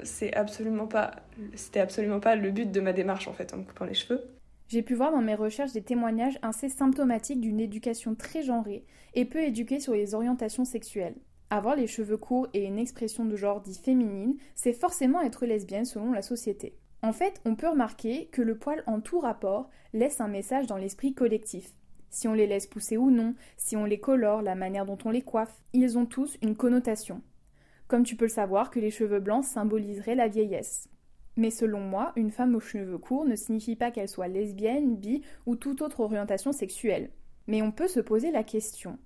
c'est 0.03 0.35
absolument 0.35 0.87
pas, 0.87 1.13
c'était 1.55 1.81
absolument 1.81 2.21
pas 2.21 2.37
le 2.37 2.51
but 2.51 2.71
de 2.71 2.81
ma 2.81 2.93
démarche 2.93 3.29
en 3.29 3.33
fait 3.33 3.53
en 3.55 3.59
me 3.59 3.65
coupant 3.65 3.85
les 3.85 3.95
cheveux. 3.95 4.23
J'ai 4.69 4.83
pu 4.83 4.95
voir 4.95 5.13
dans 5.13 5.21
mes 5.21 5.35
recherches 5.35 5.73
des 5.73 5.83
témoignages 5.83 6.39
assez 6.43 6.69
symptomatiques 6.69 7.41
d'une 7.41 7.61
éducation 7.61 8.15
très 8.15 8.43
genrée 8.43 8.85
et 9.15 9.25
peu 9.25 9.43
éduquée 9.43 9.79
sur 9.79 9.93
les 9.93 10.15
orientations 10.15 10.65
sexuelles. 10.65 11.17
Avoir 11.51 11.77
les 11.77 11.87
cheveux 11.87 12.17
courts 12.17 12.49
et 12.55 12.65
une 12.65 12.79
expression 12.79 13.27
de 13.27 13.37
genre 13.37 13.61
dit 13.61 13.79
féminine, 13.79 14.37
c'est 14.55 14.73
forcément 14.73 15.21
être 15.21 15.47
lesbienne 15.47 15.85
selon 15.85 16.13
la 16.13 16.23
société. 16.23 16.75
En 17.03 17.13
fait, 17.13 17.41
on 17.45 17.55
peut 17.55 17.69
remarquer 17.69 18.27
que 18.33 18.41
le 18.41 18.57
poil 18.57 18.83
en 18.87 19.01
tout 19.01 19.21
rapport 19.21 19.69
laisse 19.93 20.23
un 20.23 20.29
message 20.29 20.67
dans 20.67 20.79
l'esprit 20.79 21.13
collectif. 21.13 21.71
Si 22.09 22.27
on 22.27 22.33
les 22.33 22.47
laisse 22.47 22.67
pousser 22.67 22.97
ou 22.97 23.11
non, 23.11 23.35
si 23.59 23.77
on 23.77 23.85
les 23.85 24.01
colore, 24.01 24.41
la 24.41 24.55
manière 24.55 24.87
dont 24.87 24.99
on 25.05 25.11
les 25.11 25.23
coiffe, 25.23 25.63
ils 25.75 25.99
ont 25.99 26.07
tous 26.07 26.39
une 26.43 26.57
connotation. 26.57 27.21
Comme 27.89 28.05
tu 28.05 28.17
peux 28.17 28.25
le 28.25 28.31
savoir 28.31 28.71
que 28.71 28.81
les 28.81 28.91
cheveux 28.91 29.21
blancs 29.21 29.45
symboliseraient 29.45 30.15
la 30.15 30.29
vieillesse. 30.29 30.89
Mais 31.37 31.51
selon 31.51 31.81
moi, 31.81 32.13
une 32.17 32.31
femme 32.31 32.55
aux 32.55 32.61
cheveux 32.61 32.99
courts 32.99 33.25
ne 33.25 33.37
signifie 33.37 33.77
pas 33.77 33.91
qu'elle 33.91 34.09
soit 34.09 34.29
lesbienne, 34.29 34.97
bi 34.97 35.23
ou 35.47 35.57
toute 35.57 35.83
autre 35.83 36.01
orientation 36.01 36.53
sexuelle. 36.53 37.11
Mais 37.47 37.63
on 37.63 37.73
peut 37.73 37.89
se 37.89 38.01
poser 38.01 38.31
la 38.31 38.45
question 38.45 38.99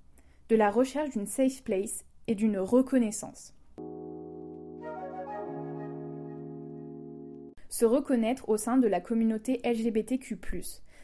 de 0.49 0.57
la 0.57 0.71
recherche 0.71 1.11
d'une 1.11 1.27
safe 1.27 1.63
place 1.63 2.05
et 2.27 2.35
d'une 2.35 2.59
reconnaissance. 2.59 3.55
se 7.69 7.85
reconnaître 7.85 8.49
au 8.49 8.57
sein 8.57 8.77
de 8.77 8.89
la 8.89 9.01
communauté 9.01 9.61
LGBTQ. 9.65 10.39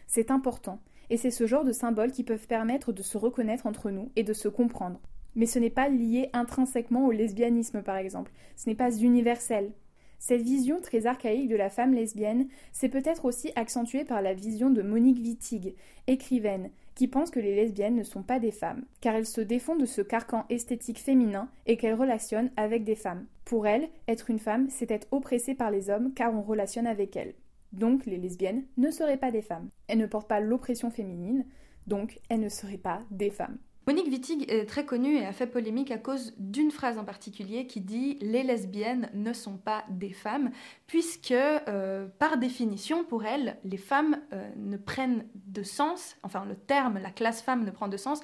C'est 0.07 0.31
important, 0.31 0.81
et 1.09 1.17
c'est 1.17 1.31
ce 1.31 1.47
genre 1.47 1.65
de 1.65 1.73
symboles 1.73 2.11
qui 2.13 2.25
peuvent 2.25 2.47
permettre 2.47 2.93
de 2.93 3.03
se 3.03 3.17
reconnaître 3.17 3.67
entre 3.67 3.91
nous 3.91 4.11
et 4.17 4.25
de 4.25 4.33
se 4.33 4.49
comprendre. 4.49 5.01
Mais 5.37 5.47
ce 5.47 5.59
n'est 5.59 5.71
pas 5.71 5.89
lié 5.89 6.31
intrinsèquement 6.33 7.07
au 7.07 7.11
lesbianisme, 7.11 7.83
par 7.83 7.97
exemple. 7.97 8.33
Ce 8.57 8.69
n'est 8.69 8.75
pas 8.75 8.97
universel. 8.97 9.73
Cette 10.19 10.43
vision 10.43 10.81
très 10.81 11.07
archaïque 11.07 11.49
de 11.49 11.57
la 11.57 11.69
femme 11.69 11.93
lesbienne 11.93 12.49
s'est 12.73 12.89
peut-être 12.89 13.27
aussi 13.27 13.53
accentuée 13.57 14.05
par 14.05 14.23
la 14.23 14.33
vision 14.33 14.71
de 14.71 14.81
Monique 14.81 15.19
Wittig, 15.19 15.75
écrivaine, 16.07 16.71
qui 16.95 17.09
pense 17.09 17.31
que 17.31 17.41
les 17.41 17.55
lesbiennes 17.55 17.97
ne 17.97 18.05
sont 18.05 18.23
pas 18.23 18.39
des 18.39 18.53
femmes, 18.53 18.85
car 19.01 19.15
elles 19.15 19.27
se 19.27 19.41
défont 19.41 19.77
de 19.77 19.85
ce 19.85 20.01
carcan 20.01 20.47
esthétique 20.49 21.01
féminin 21.01 21.49
et 21.67 21.77
qu'elles 21.77 21.95
relationnent 21.95 22.51
avec 22.57 22.85
des 22.85 22.95
femmes. 22.95 23.27
Pour 23.45 23.67
elle, 23.67 23.89
être 24.09 24.31
une 24.31 24.39
femme, 24.39 24.69
c'est 24.71 24.91
être 24.91 25.09
oppressée 25.11 25.55
par 25.55 25.71
les 25.71 25.91
hommes 25.91 26.15
car 26.15 26.33
on 26.35 26.43
relationne 26.43 26.87
avec 26.87 27.17
elles. 27.17 27.35
Donc 27.73 28.07
les 28.07 28.17
lesbiennes 28.17 28.65
ne 28.77 28.91
seraient 28.91 29.19
pas 29.19 29.33
des 29.33 29.43
femmes. 29.43 29.69
Elles 29.89 29.99
ne 29.99 30.07
portent 30.07 30.29
pas 30.29 30.41
l'oppression 30.41 30.91
féminine, 30.91 31.45
donc 31.87 32.21
elles 32.29 32.41
ne 32.41 32.49
seraient 32.49 32.79
pas 32.79 33.03
des 33.11 33.31
femmes. 33.31 33.59
Monique 33.87 34.07
Wittig 34.07 34.51
est 34.51 34.65
très 34.65 34.87
connue 34.87 35.17
et 35.17 35.27
a 35.27 35.33
fait 35.33 35.47
polémique 35.47 35.91
à 35.91 35.99
cause 35.99 36.33
d'une 36.39 36.71
phrase 36.71 36.97
en 36.97 37.05
particulier 37.05 37.67
qui 37.67 37.83
dit 37.83 38.17
Les 38.23 38.43
lesbiennes 38.43 39.11
ne 39.13 39.35
sont 39.35 39.59
pas 39.59 39.85
des 39.91 40.15
femmes, 40.15 40.51
puisque 40.87 41.33
euh, 41.33 42.07
par 42.19 42.39
définition, 42.39 43.05
pour 43.05 43.27
elle, 43.27 43.59
les 43.63 43.77
femmes 43.77 44.19
euh, 44.33 44.51
ne 44.57 44.79
prennent 44.79 45.27
de 45.35 45.63
sens, 45.63 46.17
enfin 46.23 46.47
le 46.47 46.57
terme, 46.57 46.99
la 46.99 47.11
classe 47.11 47.43
femme 47.43 47.65
ne 47.65 47.71
prend 47.71 47.89
de 47.89 47.99
sens 47.99 48.21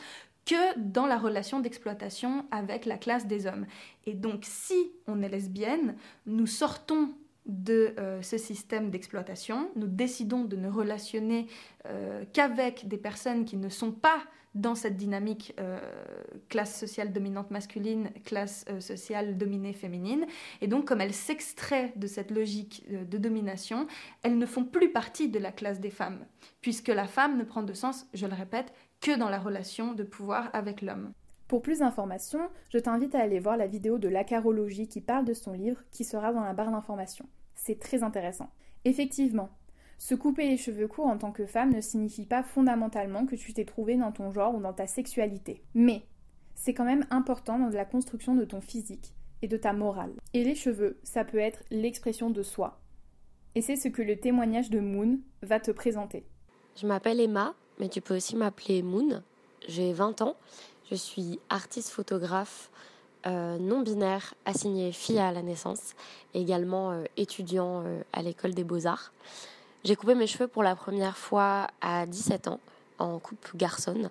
que 0.47 0.79
dans 0.79 1.07
la 1.07 1.19
relation 1.19 1.61
d'exploitation 1.61 2.47
avec 2.51 2.87
la 2.87 2.97
classe 2.97 3.27
des 3.27 3.47
hommes. 3.47 3.67
Et 4.07 4.15
donc 4.15 4.45
si 4.45 4.93
on 5.07 5.21
est 5.21 5.29
lesbienne, 5.29 5.95
nous 6.25 6.47
sortons 6.47 7.11
de 7.45 7.95
euh, 7.99 8.23
ce 8.23 8.39
système 8.39 8.91
d'exploitation, 8.91 9.71
nous 9.77 9.89
décidons 9.89 10.45
de 10.45 10.57
ne 10.57 10.71
relationner 10.71 11.49
qu'avec 12.33 12.89
des 12.89 12.99
personnes 12.99 13.45
qui 13.45 13.57
ne 13.57 13.69
sont 13.69 13.93
pas 13.93 14.21
dans 14.55 14.75
cette 14.75 14.97
dynamique 14.97 15.55
euh, 15.61 15.79
classe 16.49 16.79
sociale 16.79 17.13
dominante 17.13 17.51
masculine, 17.51 18.11
classe 18.25 18.65
euh, 18.69 18.81
sociale 18.81 19.39
dominée 19.39 19.73
féminine. 19.73 20.27
Et 20.61 20.67
donc, 20.67 20.87
comme 20.87 21.01
elles 21.01 21.15
s'extraient 21.15 21.93
de 21.97 22.07
cette 22.07 22.31
logique 22.31 22.85
euh, 22.91 23.05
de 23.05 23.19
domination, 23.19 23.87
elles 24.23 24.39
ne 24.39 24.47
font 24.47 24.65
plus 24.65 24.91
partie 24.91 25.29
de 25.29 25.39
la 25.39 25.53
classe 25.53 25.81
des 25.81 25.91
femmes, 25.91 26.27
puisque 26.61 26.89
la 26.89 27.07
femme 27.07 27.39
ne 27.39 27.45
prend 27.45 27.63
de 27.63 27.73
sens, 27.75 28.07
je 28.13 28.27
le 28.27 28.35
répète, 28.35 28.73
que 29.01 29.17
dans 29.17 29.31
la 29.31 29.39
relation 29.39 29.95
de 29.95 30.03
pouvoir 30.03 30.51
avec 30.53 30.83
l'homme. 30.83 31.13
Pour 31.47 31.63
plus 31.63 31.79
d'informations, 31.79 32.49
je 32.73 32.79
t'invite 32.79 33.15
à 33.15 33.21
aller 33.21 33.41
voir 33.41 33.57
la 33.57 33.67
vidéo 33.67 33.99
de 33.99 34.09
l'acarologie 34.09 34.89
qui 34.89 35.01
parle 35.01 35.25
de 35.25 35.35
son 35.35 35.53
livre 35.53 35.81
qui 35.91 36.05
sera 36.05 36.33
dans 36.33 36.45
la 36.45 36.53
barre 36.53 36.71
d'informations. 36.71 37.29
C'est 37.55 37.79
très 37.79 38.03
intéressant. 38.03 38.51
Effectivement, 38.85 39.51
se 40.01 40.15
couper 40.15 40.49
les 40.49 40.57
cheveux 40.57 40.89
courts 40.89 41.09
en 41.09 41.19
tant 41.19 41.31
que 41.31 41.45
femme 41.45 41.75
ne 41.75 41.83
signifie 41.83 42.25
pas 42.25 42.43
fondamentalement 42.43 43.27
que 43.27 43.37
tu 43.37 43.53
t'es 43.53 43.67
trouvé 43.67 43.97
dans 43.97 44.13
ton 44.13 44.31
genre 44.31 44.55
ou 44.55 44.61
dans 44.61 44.73
ta 44.73 44.87
sexualité. 44.87 45.63
Mais 45.75 46.07
c'est 46.55 46.73
quand 46.73 46.87
même 46.87 47.07
important 47.11 47.59
dans 47.59 47.69
la 47.69 47.85
construction 47.85 48.35
de 48.35 48.47
ton 48.47 48.63
physique 48.63 49.13
et 49.43 49.47
de 49.47 49.59
ta 49.59 49.75
morale. 49.75 50.15
Et 50.33 50.43
les 50.43 50.55
cheveux, 50.55 50.99
ça 51.03 51.23
peut 51.23 51.39
être 51.39 51.63
l'expression 51.71 52.31
de 52.31 52.43
soi. 52.43 52.81
Et 53.55 53.61
c'est 53.61 53.77
ce 53.77 53.89
que 53.89 54.01
le 54.01 54.19
témoignage 54.19 54.71
de 54.71 54.81
Moon 54.81 55.19
va 55.43 55.61
te 55.61 55.71
présenter. 55.71 56.25
Je 56.77 56.87
m'appelle 56.87 57.21
Emma, 57.21 57.55
mais 57.79 57.91
tu 57.91 58.01
peux 58.01 58.17
aussi 58.17 58.37
m'appeler 58.37 58.83
Moon. 58.83 59.23
J'ai 59.69 59.93
20 59.93 60.23
ans. 60.23 60.37
Je 60.91 60.95
suis 60.95 61.39
artiste 61.51 61.91
photographe 61.91 62.71
euh, 63.27 63.59
non 63.59 63.83
binaire, 63.83 64.33
assigné 64.47 64.93
fille 64.93 65.19
à 65.19 65.31
la 65.31 65.43
naissance, 65.43 65.95
également 66.33 66.93
euh, 66.93 67.05
étudiant 67.19 67.83
euh, 67.85 68.01
à 68.15 68.23
l'école 68.23 68.55
des 68.55 68.65
beaux-arts. 68.65 69.13
J'ai 69.83 69.97
coupé 69.97 70.15
mes 70.15 70.27
cheveux 70.27 70.47
pour 70.47 70.63
la 70.63 70.77
première 70.77 71.17
fois 71.17 71.69
à 71.81 72.05
17 72.05 72.49
ans, 72.49 72.61
en 72.99 73.19
coupe 73.19 73.57
garçonne, 73.57 74.11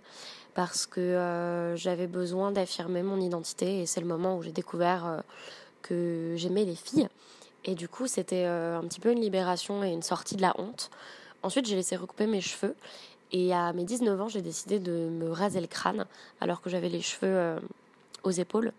parce 0.55 0.87
que 0.87 0.99
euh, 0.99 1.75
j'avais 1.75 2.07
besoin 2.07 2.51
d'affirmer 2.51 3.03
mon 3.03 3.21
identité 3.21 3.81
et 3.81 3.85
c'est 3.85 4.01
le 4.01 4.07
moment 4.07 4.35
où 4.35 4.41
j'ai 4.41 4.51
découvert 4.51 5.05
euh, 5.05 5.19
que 5.83 6.33
j'aimais 6.37 6.65
les 6.65 6.73
filles. 6.73 7.07
Et 7.65 7.75
du 7.75 7.87
coup, 7.87 8.07
c'était 8.07 8.45
euh, 8.47 8.79
un 8.79 8.83
petit 8.85 8.99
peu 8.99 9.11
une 9.11 9.21
libération 9.21 9.83
et 9.83 9.91
une 9.91 10.01
sortie 10.01 10.35
de 10.35 10.41
la 10.41 10.59
honte. 10.59 10.89
Ensuite, 11.43 11.67
j'ai 11.67 11.75
laissé 11.75 11.95
recouper 11.95 12.25
mes 12.25 12.41
cheveux 12.41 12.75
et 13.31 13.53
à 13.53 13.71
mes 13.71 13.83
19 13.83 14.21
ans, 14.21 14.27
j'ai 14.27 14.41
décidé 14.41 14.79
de 14.79 14.91
me 14.91 15.31
raser 15.31 15.61
le 15.61 15.67
crâne 15.67 16.07
alors 16.41 16.61
que 16.61 16.71
j'avais 16.71 16.89
les 16.89 17.01
cheveux 17.01 17.61
aux 18.23 18.31
épaules 18.31 18.73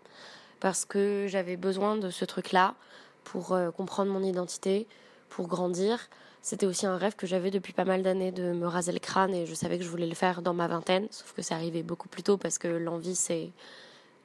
parce 0.59 0.83
que 0.83 1.27
j'avais 1.29 1.55
besoin 1.55 1.95
de 1.95 2.09
ce 2.09 2.25
truc-là 2.25 2.75
pour 3.23 3.57
comprendre 3.77 4.11
mon 4.11 4.21
identité, 4.21 4.87
pour 5.29 5.47
grandir 5.47 6.09
c'était 6.41 6.65
aussi 6.65 6.85
un 6.85 6.97
rêve 6.97 7.15
que 7.15 7.27
j'avais 7.27 7.51
depuis 7.51 7.73
pas 7.73 7.85
mal 7.85 8.01
d'années 8.03 8.31
de 8.31 8.53
me 8.53 8.67
raser 8.67 8.91
le 8.91 8.99
crâne 8.99 9.33
et 9.33 9.45
je 9.45 9.53
savais 9.53 9.77
que 9.77 9.83
je 9.83 9.89
voulais 9.89 10.07
le 10.07 10.15
faire 10.15 10.41
dans 10.41 10.53
ma 10.53 10.67
vingtaine, 10.67 11.07
sauf 11.11 11.33
que 11.33 11.41
c'est 11.41 11.53
arrivé 11.53 11.83
beaucoup 11.83 12.07
plus 12.07 12.23
tôt 12.23 12.37
parce 12.37 12.57
que 12.57 12.67
l'envie 12.67 13.15
c'est 13.15 13.51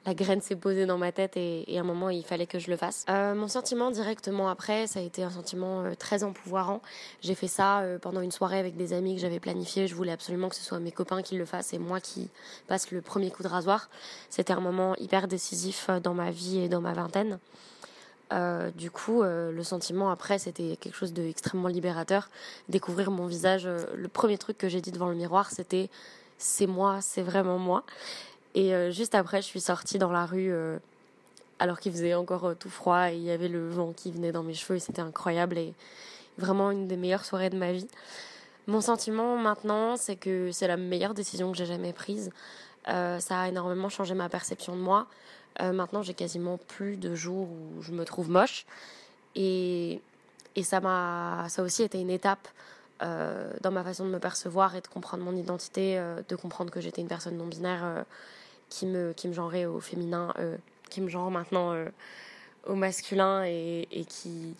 la 0.07 0.13
graine 0.13 0.39
s'est 0.39 0.55
posée 0.55 0.85
dans 0.85 0.97
ma 0.97 1.11
tête 1.11 1.35
et, 1.35 1.65
à 1.75 1.81
un 1.81 1.83
moment 1.83 2.09
il 2.09 2.23
fallait 2.23 2.45
que 2.45 2.59
je 2.59 2.71
le 2.71 2.77
fasse. 2.77 3.05
Euh, 3.09 3.35
mon 3.35 3.49
sentiment 3.49 3.91
directement 3.91 4.47
après, 4.47 4.87
ça 4.87 4.99
a 4.99 5.03
été 5.03 5.21
un 5.21 5.29
sentiment 5.29 5.81
euh, 5.81 5.95
très 5.95 6.23
empouvoirant. 6.23 6.81
J'ai 7.21 7.35
fait 7.35 7.49
ça 7.49 7.81
euh, 7.81 7.99
pendant 7.99 8.21
une 8.21 8.31
soirée 8.31 8.57
avec 8.57 8.77
des 8.77 8.93
amis 8.93 9.15
que 9.15 9.21
j'avais 9.21 9.41
planifié. 9.41 9.85
Je 9.85 9.95
voulais 9.95 10.13
absolument 10.13 10.47
que 10.47 10.55
ce 10.55 10.63
soit 10.63 10.79
mes 10.79 10.93
copains 10.93 11.21
qui 11.21 11.35
le 11.35 11.43
fassent 11.43 11.73
et 11.73 11.77
moi 11.77 11.99
qui 11.99 12.29
passe 12.67 12.91
le 12.91 13.01
premier 13.01 13.31
coup 13.31 13.43
de 13.43 13.49
rasoir. 13.49 13.89
C'était 14.29 14.53
un 14.53 14.61
moment 14.61 14.95
hyper 14.95 15.27
décisif 15.27 15.89
dans 16.01 16.13
ma 16.13 16.31
vie 16.31 16.59
et 16.59 16.69
dans 16.69 16.79
ma 16.79 16.93
vingtaine. 16.93 17.37
Euh, 18.33 18.71
du 18.71 18.91
coup, 18.91 19.23
euh, 19.23 19.51
le 19.51 19.63
sentiment 19.63 20.09
après, 20.09 20.37
c'était 20.37 20.77
quelque 20.77 20.95
chose 20.95 21.13
d'extrêmement 21.13 21.69
libérateur. 21.69 22.29
Découvrir 22.67 23.11
mon 23.11 23.25
visage, 23.25 23.65
euh, 23.65 23.85
le 23.95 24.07
premier 24.07 24.37
truc 24.37 24.57
que 24.57 24.67
j'ai 24.67 24.81
dit 24.81 24.91
devant 24.91 25.07
le 25.07 25.15
miroir, 25.15 25.51
c'était 25.51 25.89
c'est 26.37 26.67
moi, 26.67 26.99
c'est 27.01 27.21
vraiment 27.21 27.57
moi. 27.57 27.83
Et 28.53 28.91
juste 28.91 29.13
après, 29.13 29.41
je 29.41 29.47
suis 29.47 29.61
sortie 29.61 29.99
dans 29.99 30.11
la 30.11 30.25
rue 30.25 30.51
alors 31.59 31.79
qu'il 31.79 31.91
faisait 31.91 32.15
encore 32.15 32.55
tout 32.59 32.71
froid 32.71 33.11
et 33.11 33.15
il 33.15 33.21
y 33.21 33.29
avait 33.29 33.49
le 33.49 33.69
vent 33.69 33.93
qui 33.93 34.11
venait 34.11 34.31
dans 34.31 34.41
mes 34.41 34.55
cheveux 34.55 34.77
et 34.77 34.79
c'était 34.79 35.01
incroyable 35.01 35.59
et 35.59 35.75
vraiment 36.39 36.71
une 36.71 36.87
des 36.87 36.97
meilleures 36.97 37.25
soirées 37.25 37.51
de 37.51 37.57
ma 37.57 37.71
vie. 37.71 37.87
Mon 38.65 38.81
sentiment 38.81 39.37
maintenant, 39.37 39.95
c'est 39.95 40.15
que 40.15 40.51
c'est 40.51 40.67
la 40.67 40.77
meilleure 40.77 41.13
décision 41.13 41.51
que 41.51 41.57
j'ai 41.57 41.67
jamais 41.67 41.93
prise. 41.93 42.31
ça 42.85 43.19
a 43.29 43.47
énormément 43.47 43.89
changé 43.89 44.15
ma 44.15 44.29
perception 44.29 44.75
de 44.75 44.81
moi. 44.81 45.07
Euh, 45.61 45.73
maintenant, 45.73 46.01
j'ai 46.01 46.13
quasiment 46.13 46.57
plus 46.57 46.97
de 46.97 47.15
jours 47.15 47.47
où 47.49 47.81
je 47.81 47.91
me 47.91 48.05
trouve 48.05 48.29
moche. 48.29 48.65
Et, 49.35 50.01
et 50.55 50.63
ça 50.63 50.79
m'a, 50.79 51.47
ça 51.49 51.63
aussi 51.63 51.83
été 51.83 51.99
une 51.99 52.09
étape 52.09 52.47
euh, 53.01 53.51
dans 53.61 53.71
ma 53.71 53.83
façon 53.83 54.05
de 54.05 54.09
me 54.09 54.19
percevoir 54.19 54.75
et 54.75 54.81
de 54.81 54.87
comprendre 54.87 55.23
mon 55.23 55.35
identité, 55.35 55.99
euh, 55.99 56.21
de 56.27 56.35
comprendre 56.35 56.71
que 56.71 56.81
j'étais 56.81 57.01
une 57.01 57.07
personne 57.07 57.37
non 57.37 57.45
binaire 57.47 58.05
qui 58.69 58.85
me, 58.85 59.13
qui 59.13 59.27
me 59.27 59.33
genrait 59.33 59.65
au 59.65 59.79
féminin, 59.79 60.33
qui 60.89 61.01
me 61.01 61.09
genre 61.09 61.31
maintenant 61.31 61.73
au 62.65 62.75
masculin 62.75 63.45
et, 63.45 63.87
et 63.91 64.03
qui, 64.03 64.55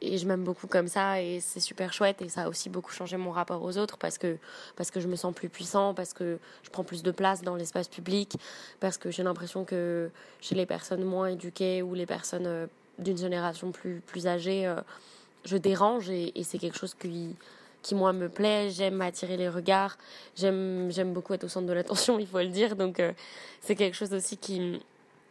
et 0.00 0.18
je 0.18 0.26
m'aime 0.26 0.44
beaucoup 0.44 0.66
comme 0.66 0.88
ça 0.88 1.20
et 1.20 1.40
c'est 1.40 1.60
super 1.60 1.92
chouette 1.92 2.22
et 2.22 2.28
ça 2.28 2.42
a 2.42 2.48
aussi 2.48 2.70
beaucoup 2.70 2.92
changé 2.92 3.16
mon 3.16 3.30
rapport 3.30 3.62
aux 3.62 3.76
autres 3.76 3.98
parce 3.98 4.18
que 4.18 4.38
parce 4.76 4.90
que 4.90 5.00
je 5.00 5.08
me 5.08 5.16
sens 5.16 5.34
plus 5.34 5.48
puissant 5.48 5.94
parce 5.94 6.14
que 6.14 6.38
je 6.62 6.70
prends 6.70 6.84
plus 6.84 7.02
de 7.02 7.10
place 7.10 7.42
dans 7.42 7.56
l'espace 7.56 7.88
public 7.88 8.36
parce 8.78 8.96
que 8.98 9.10
j'ai 9.10 9.22
l'impression 9.22 9.64
que 9.64 10.10
chez 10.40 10.54
les 10.54 10.66
personnes 10.66 11.04
moins 11.04 11.28
éduquées 11.28 11.82
ou 11.82 11.94
les 11.94 12.06
personnes 12.06 12.46
euh, 12.46 12.66
d'une 12.98 13.18
génération 13.18 13.72
plus 13.72 14.00
plus 14.06 14.26
âgée 14.26 14.66
euh, 14.66 14.80
je 15.44 15.56
dérange 15.56 16.10
et, 16.10 16.32
c'est 16.44 16.58
quelque 16.58 16.78
chose 16.78 16.94
qui 16.94 17.34
qui 17.82 17.94
moi 17.94 18.12
me 18.12 18.28
plaît. 18.28 18.68
J'aime 18.68 19.00
attirer 19.00 19.38
les 19.38 19.48
regards. 19.48 19.96
J'aime 20.36 20.90
j'aime 20.90 21.14
beaucoup 21.14 21.32
être 21.32 21.44
au 21.44 21.48
centre 21.48 21.66
de 21.66 21.72
l'attention 21.72 22.18
il 22.20 22.26
faut 22.26 22.38
le 22.38 22.48
dire. 22.48 22.76
Donc 22.76 23.00
euh, 23.00 23.12
c'est 23.60 23.74
quelque 23.74 23.96
chose 23.96 24.12
aussi 24.12 24.36
qui 24.36 24.80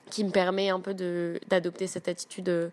qui 0.10 0.24
me 0.24 0.32
permet 0.32 0.70
un 0.70 0.80
peu 0.80 0.94
de 0.94 1.40
d'adopter 1.48 1.88
cette 1.88 2.08
attitude 2.08 2.72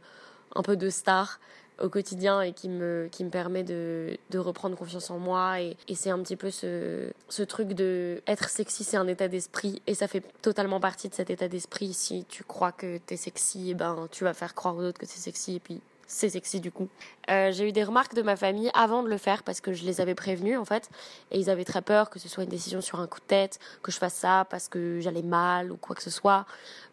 un 0.55 0.63
peu 0.63 0.77
de 0.77 0.89
star 0.89 1.39
au 1.81 1.89
quotidien 1.89 2.41
et 2.41 2.53
qui 2.53 2.69
me, 2.69 3.09
qui 3.11 3.25
me 3.25 3.31
permet 3.31 3.63
de, 3.63 4.17
de 4.31 4.39
reprendre 4.39 4.77
confiance 4.77 5.11
en 5.11 5.19
moi. 5.19 5.61
Et, 5.61 5.77
c'est 5.95 6.11
un 6.11 6.19
petit 6.21 6.37
peu 6.37 6.51
ce, 6.51 7.11
ce 7.29 7.43
truc 7.43 7.69
de 7.69 8.23
être 8.27 8.49
sexy, 8.49 8.85
c'est 8.85 8.97
un 8.97 9.09
état 9.09 9.29
d'esprit. 9.29 9.83
Et 9.87 9.95
ça 9.95 10.09
fait 10.09 10.23
totalement 10.43 10.81
partie 10.81 11.09
de 11.09 11.15
cet 11.15 11.31
état 11.31 11.49
d'esprit. 11.49 11.93
Si 11.93 12.25
tu 12.29 12.45
crois 12.45 12.73
que 12.73 12.99
t'es 12.99 13.17
sexy, 13.17 13.71
eh 13.71 13.75
ben, 13.75 14.09
tu 14.11 14.25
vas 14.25 14.35
faire 14.35 14.55
croire 14.55 14.77
aux 14.77 14.83
autres 14.83 14.99
que 14.99 15.07
c'est 15.07 15.21
sexy. 15.21 15.57
Et 15.57 15.61
puis, 15.61 15.81
c'est 16.07 16.29
sexy 16.29 16.61
du 16.61 16.71
coup. 16.71 16.89
Euh, 17.31 17.51
j'ai 17.53 17.69
eu 17.69 17.73
des 17.73 17.83
remarques 17.83 18.15
de 18.15 18.23
ma 18.23 18.37
famille 18.37 18.71
avant 18.75 19.03
de 19.03 19.09
le 19.09 19.19
faire 19.19 19.43
parce 19.43 19.61
que 19.61 19.73
je 19.73 19.85
les 19.85 20.01
avais 20.01 20.15
prévenus 20.15 20.57
en 20.57 20.65
fait 20.65 20.89
et 21.33 21.39
ils 21.41 21.51
avaient 21.51 21.65
très 21.65 21.83
peur 21.83 22.11
que 22.11 22.21
ce 22.21 22.29
soit 22.29 22.45
une 22.45 22.51
décision 22.51 22.81
sur 22.81 23.01
un 23.01 23.09
coup 23.09 23.19
de 23.19 23.25
tête, 23.25 23.59
que 23.83 23.91
je 23.91 23.99
fasse 23.99 24.15
ça 24.15 24.47
parce 24.49 24.69
que 24.69 25.01
j'allais 25.01 25.23
mal 25.23 25.73
ou 25.73 25.77
quoi 25.77 25.97
que 25.97 26.03
ce 26.03 26.11
soit, 26.11 26.47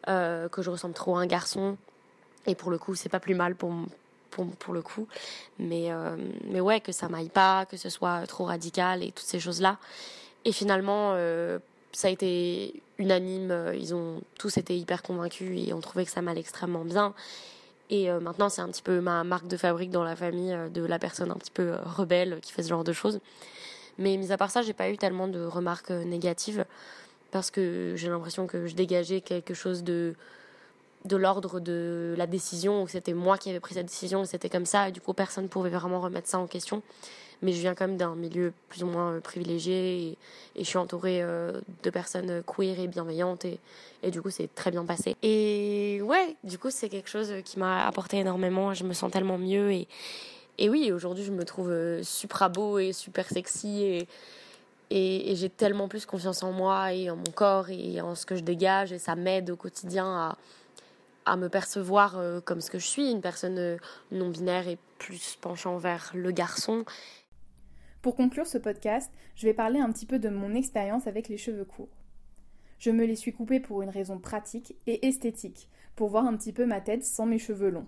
euh, 0.08 0.50
que 0.50 0.63
je 0.63 0.72
ressemble 0.72 0.96
trop 0.96 1.16
à 1.16 1.22
un 1.22 1.28
garçon. 1.28 1.78
Et 2.48 2.56
pour 2.56 2.72
le 2.72 2.78
coup, 2.78 2.96
c'est 2.96 3.10
pas 3.10 3.20
plus 3.20 3.36
mal 3.36 3.56
pour, 3.56 3.72
pour, 4.34 4.74
le 4.74 4.82
coup. 4.82 5.08
Mais, 5.60 5.92
euh, 5.92 6.16
mais 6.46 6.62
ouais, 6.62 6.80
que 6.80 6.92
ça 6.92 7.10
m'aille 7.10 7.30
pas, 7.30 7.66
que 7.66 7.78
ce 7.78 7.90
soit 7.90 8.25
trop 8.28 8.46
radical 8.46 9.04
et 9.04 9.12
toutes 9.12 9.25
ces 9.25 9.40
choses-là. 9.40 9.78
Et 10.46 10.52
finalement, 10.52 11.12
euh, 11.13 11.60
ça 11.92 12.08
a 12.08 12.12
été 12.12 12.82
unanime. 12.98 13.74
Ils 13.75 13.94
ont 13.94 14.22
tous 14.38 14.58
été 14.58 14.78
hyper 14.78 15.04
convaincus 15.04 15.68
et 15.68 15.74
ont 15.74 15.82
trouvé 15.82 16.06
que 16.06 16.12
ça 16.12 16.22
m'allait 16.22 16.42
extrêmement 16.42 16.86
bien. 16.86 17.13
Et 17.90 18.10
euh, 18.10 18.20
maintenant, 18.20 18.50
c'est 18.50 18.62
un 18.62 18.70
petit 18.70 18.82
peu 18.82 19.02
ma 19.02 19.24
marque 19.24 19.48
de 19.48 19.58
fabrique 19.58 19.92
dans 19.92 20.04
la 20.04 20.16
famille 20.16 20.58
de 20.74 20.86
la 20.86 21.00
personne 21.00 21.32
un 21.32 21.36
petit 21.36 21.52
peu 21.52 21.75
rebelle 21.84 22.40
qui 22.42 22.52
fait 22.52 22.63
ce 22.63 22.70
genre 22.70 22.84
de 22.84 22.94
choses. 22.94 23.20
Mais 24.00 24.18
mis 24.18 24.32
à 24.32 24.38
part 24.38 24.50
ça, 24.50 24.63
j'ai 24.63 24.74
pas 24.74 24.90
eu 24.90 24.98
tellement 24.98 25.28
de 25.28 25.46
remarques 25.46 25.92
négatives 25.92 26.66
parce 27.30 27.52
que 27.52 27.94
j'ai 27.96 28.10
l'impression 28.10 28.48
que 28.48 28.68
je 28.68 28.75
dégageais 28.75 29.22
quelque 29.22 29.54
chose 29.54 29.84
de 29.84 30.16
de 31.05 31.17
l'ordre 31.17 31.60
de 31.60 32.15
la 32.17 32.27
décision, 32.27 32.83
où 32.83 32.88
c'était 32.88 33.13
moi 33.13 33.38
qui 33.38 33.50
avais 33.50 33.60
pris 33.60 33.75
cette 33.75 33.88
décision, 33.88 34.25
c'était 34.25 34.50
comme 34.50 34.65
ça, 34.65 34.89
et 34.89 34.91
du 34.91 35.01
coup 35.01 35.13
personne 35.13 35.45
ne 35.45 35.50
pouvait 35.50 35.69
vraiment 35.69 36.00
remettre 36.00 36.27
ça 36.27 36.39
en 36.39 36.48
question. 36.48 36.81
Mais 37.41 37.51
je 37.51 37.60
viens 37.60 37.75
quand 37.75 37.88
même 37.88 37.98
d'un 37.98 38.15
milieu 38.15 38.53
plus 38.69 38.83
ou 38.83 38.88
moins 38.88 39.13
euh, 39.13 39.19
privilégié, 39.19 40.17
et, 40.55 40.63
je 40.63 40.63
suis 40.63 40.77
entourée 40.77 41.22
euh, 41.22 41.60
de 41.83 41.89
personnes 41.89 42.41
queer 42.43 42.79
et 42.79 42.88
bienveillantes, 42.88 43.43
et, 43.43 43.60
et 44.01 44.12
du 44.12 44.22
coup 44.22 44.29
c'est 44.29 44.53
très 44.55 44.72
bien 44.72 44.86
passé. 44.86 45.15
Et 45.24 46.01
ouais, 46.01 46.38
du 46.43 46.57
coup 46.57 46.69
c'est 46.69 46.88
quelque 46.88 47.10
chose 47.10 47.33
qui 47.43 47.60
m'a 47.60 47.86
apporté 47.86 48.17
énormément, 48.19 48.74
je 48.74 48.86
me 48.86 48.93
sens 48.93 49.12
tellement 49.12 49.38
mieux, 49.38 49.72
et, 49.74 49.88
oui, 50.69 50.91
aujourd'hui 50.93 51.25
je 51.25 51.31
me 51.31 51.43
trouve 51.43 51.69
euh, 51.69 52.01
super 52.03 52.50
beau 52.50 52.79
et 52.79 52.93
super 52.93 53.27
sexy, 53.27 53.83
et 53.83 54.07
Et, 54.89 55.36
j'ai 55.36 55.50
tellement 55.50 55.88
plus 55.88 56.05
confiance 56.05 56.43
en 56.43 56.51
moi 56.51 56.93
et 56.93 57.10
en 57.10 57.15
mon 57.15 57.31
corps 57.33 57.69
et 57.69 58.00
en 58.00 58.13
ce 58.13 58.25
que 58.27 58.36
je 58.36 58.43
dégage. 58.43 58.91
Et 58.93 59.00
ça 59.00 59.15
m'aide 59.15 59.50
au 59.50 59.55
quotidien 59.55 60.05
à, 60.05 60.38
à 61.25 61.36
me 61.38 61.50
percevoir 61.50 62.18
euh, 62.18 62.42
comme 62.42 62.62
ce 62.62 62.70
que 62.70 62.80
je 62.80 62.88
suis, 62.88 63.12
une 63.12 63.22
personne 63.22 63.58
euh, 63.58 63.77
non 64.12 64.30
binaire 64.30 64.68
et 64.68 64.77
plus 64.98 65.38
penchant 65.42 65.77
vers 65.77 66.12
le 66.13 66.32
garçon. 66.32 66.86
Pour 68.01 68.15
conclure 68.15 68.48
ce 68.48 68.58
podcast, 68.58 69.12
je 69.36 69.48
vais 69.48 69.53
parler 69.53 69.80
un 69.80 69.92
petit 69.92 70.06
peu 70.06 70.20
de 70.20 70.30
mon 70.30 70.53
expérience 70.56 71.08
avec 71.08 71.30
les 71.30 71.38
cheveux 71.38 71.65
courts. 71.65 71.96
Je 72.80 72.92
me 72.92 73.06
les 73.06 73.15
suis 73.15 73.34
coupés 73.34 73.60
pour 73.60 73.82
une 73.82 73.89
raison 73.89 74.20
pratique 74.20 74.75
et 74.88 75.08
esthétique, 75.08 75.70
pour 75.96 76.10
voir 76.10 76.25
un 76.25 76.36
petit 76.36 76.51
peu 76.51 76.65
ma 76.65 76.82
tête 76.82 77.06
sans 77.06 77.25
mes 77.25 77.39
cheveux 77.39 77.70
longs. 77.70 77.88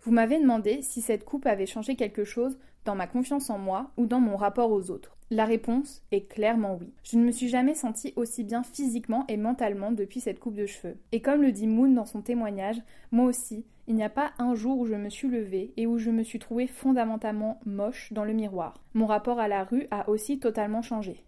Vous 0.00 0.10
m'avez 0.10 0.40
demandé 0.40 0.82
si 0.82 1.00
cette 1.00 1.24
coupe 1.24 1.46
avait 1.46 1.66
changé 1.66 1.94
quelque 1.94 2.24
chose 2.24 2.58
dans 2.84 2.96
ma 2.96 3.06
confiance 3.06 3.50
en 3.50 3.58
moi 3.58 3.92
ou 3.96 4.06
dans 4.06 4.18
mon 4.18 4.36
rapport 4.36 4.72
aux 4.72 4.90
autres. 4.90 5.16
La 5.32 5.46
réponse 5.46 6.02
est 6.12 6.28
clairement 6.28 6.76
oui. 6.78 6.92
Je 7.04 7.16
ne 7.16 7.24
me 7.24 7.30
suis 7.30 7.48
jamais 7.48 7.72
sentie 7.72 8.12
aussi 8.16 8.44
bien 8.44 8.62
physiquement 8.62 9.24
et 9.28 9.38
mentalement 9.38 9.90
depuis 9.90 10.20
cette 10.20 10.38
coupe 10.38 10.56
de 10.56 10.66
cheveux. 10.66 10.98
Et 11.10 11.22
comme 11.22 11.40
le 11.40 11.52
dit 11.52 11.66
Moon 11.66 11.88
dans 11.88 12.04
son 12.04 12.20
témoignage, 12.20 12.82
moi 13.12 13.24
aussi, 13.24 13.64
il 13.86 13.94
n'y 13.94 14.04
a 14.04 14.10
pas 14.10 14.32
un 14.38 14.54
jour 14.54 14.78
où 14.78 14.84
je 14.84 14.94
me 14.94 15.08
suis 15.08 15.28
levée 15.28 15.72
et 15.78 15.86
où 15.86 15.96
je 15.96 16.10
me 16.10 16.22
suis 16.22 16.38
trouvée 16.38 16.66
fondamentalement 16.66 17.60
moche 17.64 18.12
dans 18.12 18.26
le 18.26 18.34
miroir. 18.34 18.74
Mon 18.92 19.06
rapport 19.06 19.40
à 19.40 19.48
la 19.48 19.64
rue 19.64 19.86
a 19.90 20.06
aussi 20.10 20.38
totalement 20.38 20.82
changé. 20.82 21.24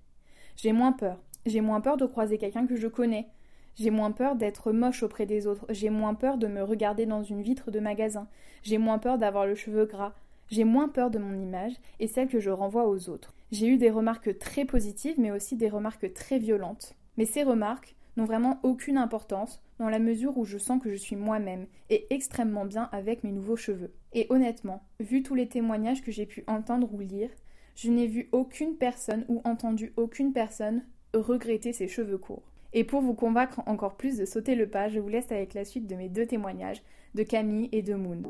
J'ai 0.57 0.75
moins 0.75 0.93
peur. 0.93 1.19
J'ai 1.47 1.63
moins 1.63 1.81
peur 1.81 1.97
de 1.97 2.05
croiser 2.05 2.37
quelqu'un 2.37 2.67
que 2.67 2.77
je 2.77 2.89
connais. 2.89 3.29
J'ai 3.75 3.91
moins 3.91 4.13
peur 4.13 4.37
d'être 4.37 4.71
moche 4.71 5.03
auprès 5.03 5.25
des 5.25 5.47
autres. 5.47 5.65
J'ai 5.71 5.89
moins 5.89 6.13
peur 6.13 6.37
de 6.37 6.47
me 6.47 6.63
regarder 6.63 7.07
dans 7.07 7.23
une 7.23 7.41
vitre 7.41 7.71
de 7.71 7.81
magasin. 7.81 8.29
J'ai 8.65 8.77
moins 8.77 8.99
peur 8.99 9.17
d'avoir 9.17 9.47
le 9.47 9.55
cheveu 9.55 9.87
gras. 9.87 10.13
J'ai 10.51 10.65
moins 10.65 10.89
peur 10.89 11.11
de 11.11 11.19
mon 11.19 11.41
image 11.41 11.75
et 12.01 12.07
celle 12.07 12.29
que 12.29 12.41
je 12.41 12.51
renvoie 12.51 12.89
aux 12.89 13.09
autres. 13.09 13.35
J'ai 13.53 13.69
eu 13.69 13.77
des 13.77 13.91
remarques 13.91 14.39
très 14.39 14.65
positives 14.65 15.19
mais 15.19 15.31
aussi 15.31 15.57
des 15.57 15.69
remarques 15.69 16.13
très 16.13 16.39
violentes. 16.39 16.95
Mais 17.17 17.27
ces 17.27 17.43
remarques 17.43 17.95
n'ont 18.17 18.25
vraiment 18.25 18.61
aucune 18.63 18.99
importance 18.99 19.61
dans 19.79 19.89
la 19.89 19.99
mesure 19.99 20.37
où 20.39 20.45
je 20.45 20.59
sens 20.59 20.81
que 20.83 20.91
je 20.91 20.97
suis 20.97 21.17
moi-même 21.17 21.67
et 21.91 22.07
extrêmement 22.11 22.65
bien 22.65 22.89
avec 22.93 23.25
mes 23.25 23.33
nouveaux 23.33 23.57
cheveux. 23.57 23.93
Et 24.13 24.27
honnêtement, 24.31 24.85
vu 25.01 25.23
tous 25.23 25.35
les 25.35 25.49
témoignages 25.49 26.03
que 26.03 26.13
j'ai 26.13 26.27
pu 26.27 26.45
entendre 26.47 26.93
ou 26.93 27.01
lire, 27.01 27.31
je 27.75 27.91
n'ai 27.91 28.07
vu 28.07 28.29
aucune 28.33 28.77
personne 28.77 29.25
ou 29.29 29.41
entendu 29.45 29.93
aucune 29.97 30.33
personne 30.33 30.85
regretter 31.13 31.73
ses 31.73 31.89
cheveux 31.89 32.19
courts. 32.19 32.51
Et 32.73 32.85
pour 32.85 33.01
vous 33.01 33.15
convaincre 33.15 33.63
encore 33.67 33.97
plus 33.97 34.17
de 34.17 34.25
sauter 34.25 34.55
le 34.55 34.69
pas, 34.69 34.89
je 34.89 34.99
vous 34.99 35.09
laisse 35.09 35.31
avec 35.31 35.55
la 35.55 35.65
suite 35.65 35.87
de 35.87 35.95
mes 35.95 36.09
deux 36.09 36.27
témoignages 36.27 36.83
de 37.15 37.23
Camille 37.23 37.69
et 37.73 37.83
de 37.83 37.95
Moon. 37.95 38.23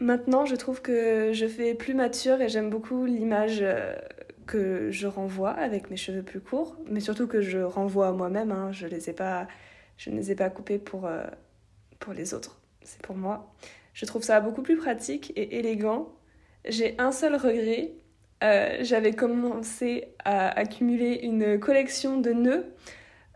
Maintenant, 0.00 0.44
je 0.44 0.54
trouve 0.54 0.80
que 0.80 1.32
je 1.32 1.46
fais 1.46 1.74
plus 1.74 1.94
mature 1.94 2.40
et 2.40 2.48
j'aime 2.48 2.70
beaucoup 2.70 3.04
l'image 3.04 3.58
euh, 3.62 3.96
que 4.46 4.92
je 4.92 5.08
renvoie 5.08 5.50
avec 5.50 5.90
mes 5.90 5.96
cheveux 5.96 6.22
plus 6.22 6.40
courts, 6.40 6.76
mais 6.88 7.00
surtout 7.00 7.26
que 7.26 7.40
je 7.40 7.58
renvoie 7.58 8.08
à 8.08 8.12
moi-même. 8.12 8.52
Hein. 8.52 8.70
Je 8.70 8.86
les 8.86 9.10
ai 9.10 9.12
pas, 9.12 9.48
je 9.96 10.10
ne 10.10 10.16
les 10.16 10.30
ai 10.30 10.36
pas 10.36 10.50
coupés 10.50 10.78
pour, 10.78 11.06
euh, 11.06 11.24
pour 11.98 12.12
les 12.12 12.32
autres. 12.32 12.60
C'est 12.82 13.02
pour 13.02 13.16
moi. 13.16 13.52
Je 13.92 14.06
trouve 14.06 14.22
ça 14.22 14.40
beaucoup 14.40 14.62
plus 14.62 14.76
pratique 14.76 15.32
et 15.34 15.58
élégant. 15.58 16.14
J'ai 16.64 16.94
un 16.98 17.10
seul 17.10 17.34
regret. 17.34 17.94
Euh, 18.44 18.78
j'avais 18.82 19.14
commencé 19.14 20.14
à 20.24 20.48
accumuler 20.48 21.20
une 21.24 21.58
collection 21.58 22.20
de 22.20 22.30
nœuds 22.30 22.66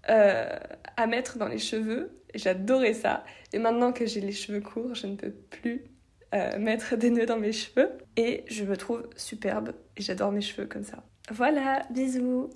à 0.05 1.07
mettre 1.09 1.39
dans 1.39 1.49
les 1.49 1.59
cheveux. 1.59 2.23
J'adorais 2.35 2.95
ça. 2.95 3.25
Et 3.53 3.59
maintenant 3.59 3.93
que 3.93 4.07
j'ai 4.07 4.21
les 4.21 4.33
cheveux 4.33 4.61
courts, 4.61 4.95
je 4.95 5.07
ne 5.07 5.17
peux 5.17 5.31
plus 5.31 5.92
euh, 6.35 6.59
mettre 6.59 6.97
des 6.97 7.11
nœuds 7.11 7.27
dans 7.27 7.39
mes 7.39 7.53
cheveux. 7.53 7.91
Et 8.17 8.45
je 8.49 8.65
me 8.65 8.77
trouve 8.77 9.09
superbe 9.17 9.73
et 9.97 10.03
j'adore 10.03 10.33
mes 10.33 10.41
cheveux 10.41 10.67
comme 10.67 10.85
ça. 10.85 11.03
Voilà, 11.31 11.87
bisous. 11.91 12.51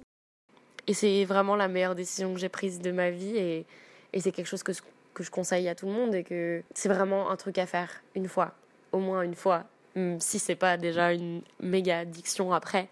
Et 0.87 0.95
c'est 0.95 1.25
vraiment 1.25 1.57
la 1.57 1.69
meilleure 1.69 1.95
décision 1.95 2.33
que 2.33 2.41
j'ai 2.41 2.49
prise 2.49 2.81
de 2.81 2.93
ma 2.93 3.11
vie 3.11 3.37
et, 3.37 3.67
et 4.13 4.21
c'est 4.21 4.33
quelque 4.33 4.47
chose 4.47 4.63
que, 4.63 4.73
que 5.15 5.23
je 5.23 5.31
conseille 5.31 5.69
à 5.69 5.75
tout 5.75 5.87
le 5.87 5.93
monde 5.93 6.15
et 6.15 6.23
que 6.23 6.63
c'est 6.75 6.89
vraiment 6.89 7.31
un 7.31 7.37
truc 7.37 7.59
à 7.59 7.67
faire 7.67 7.91
une 8.15 8.29
fois, 8.29 8.55
au 8.93 8.99
moins 8.99 9.23
une 9.23 9.35
fois, 9.35 9.65
si 10.19 10.39
c'est 10.39 10.57
pas 10.57 10.77
déjà 10.77 11.13
une 11.13 11.43
méga 11.61 12.01
addiction 12.01 12.53
après. 12.53 12.89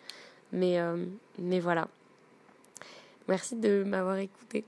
Mais, 0.52 0.78
euh, 0.78 1.04
mais 1.38 1.60
voilà. 1.60 1.88
Merci 3.28 3.56
de 3.56 3.84
m'avoir 3.84 4.16
écouté. 4.18 4.64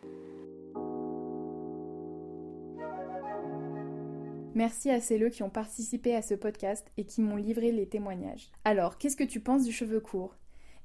Merci 4.57 4.89
à 4.89 5.03
celles 5.03 5.31
qui 5.31 5.43
ont 5.43 5.51
participé 5.51 6.15
à 6.15 6.23
ce 6.23 6.33
podcast 6.33 6.91
et 6.97 7.05
qui 7.05 7.21
m'ont 7.21 7.37
livré 7.37 7.73
les 7.73 7.87
témoignages. 7.87 8.51
Alors, 8.65 8.97
qu'est-ce 8.97 9.15
que 9.15 9.23
tu 9.23 9.39
penses 9.39 9.65
du 9.65 9.71
cheveu 9.73 10.01
court? 10.01 10.35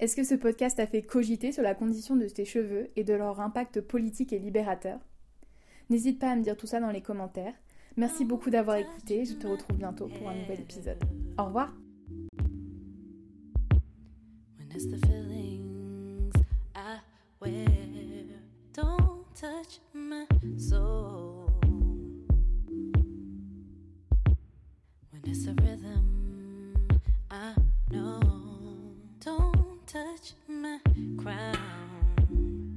Est-ce 0.02 0.18
que 0.18 0.26
ce 0.26 0.36
podcast 0.36 0.78
a 0.82 0.86
fait 0.86 1.04
cogiter 1.04 1.54
sur 1.54 1.64
la 1.64 1.74
condition 1.74 2.18
de 2.18 2.28
tes 2.28 2.44
cheveux 2.44 2.90
et 2.98 3.06
de 3.06 3.14
leur 3.14 3.40
impact 3.40 3.80
politique 3.80 4.34
et 4.34 4.40
libérateur? 4.40 5.00
N'hésite 5.90 6.20
pas 6.20 6.32
à 6.32 6.36
me 6.36 6.44
dire 6.44 6.58
tout 6.58 6.68
ça 6.68 6.82
dans 6.82 6.92
les 6.92 7.02
commentaires. 7.02 7.54
Merci 7.96 8.26
beaucoup 8.26 8.50
d'avoir 8.50 8.76
écouté, 8.76 9.24
je 9.24 9.36
te 9.36 9.48
retrouve 9.48 9.78
bientôt 9.78 10.10
pour 10.10 10.28
un 10.28 10.36
nouvel 10.36 10.60
épisode. 10.60 11.02
Au 11.38 11.46
revoir 11.46 11.74
It's 25.24 25.46
a 25.46 25.54
rhythm 25.62 26.88
I 27.30 27.54
know. 27.92 28.20
Don't 29.20 29.88
touch 29.88 30.34
my 30.48 30.80
crown. 31.18 31.81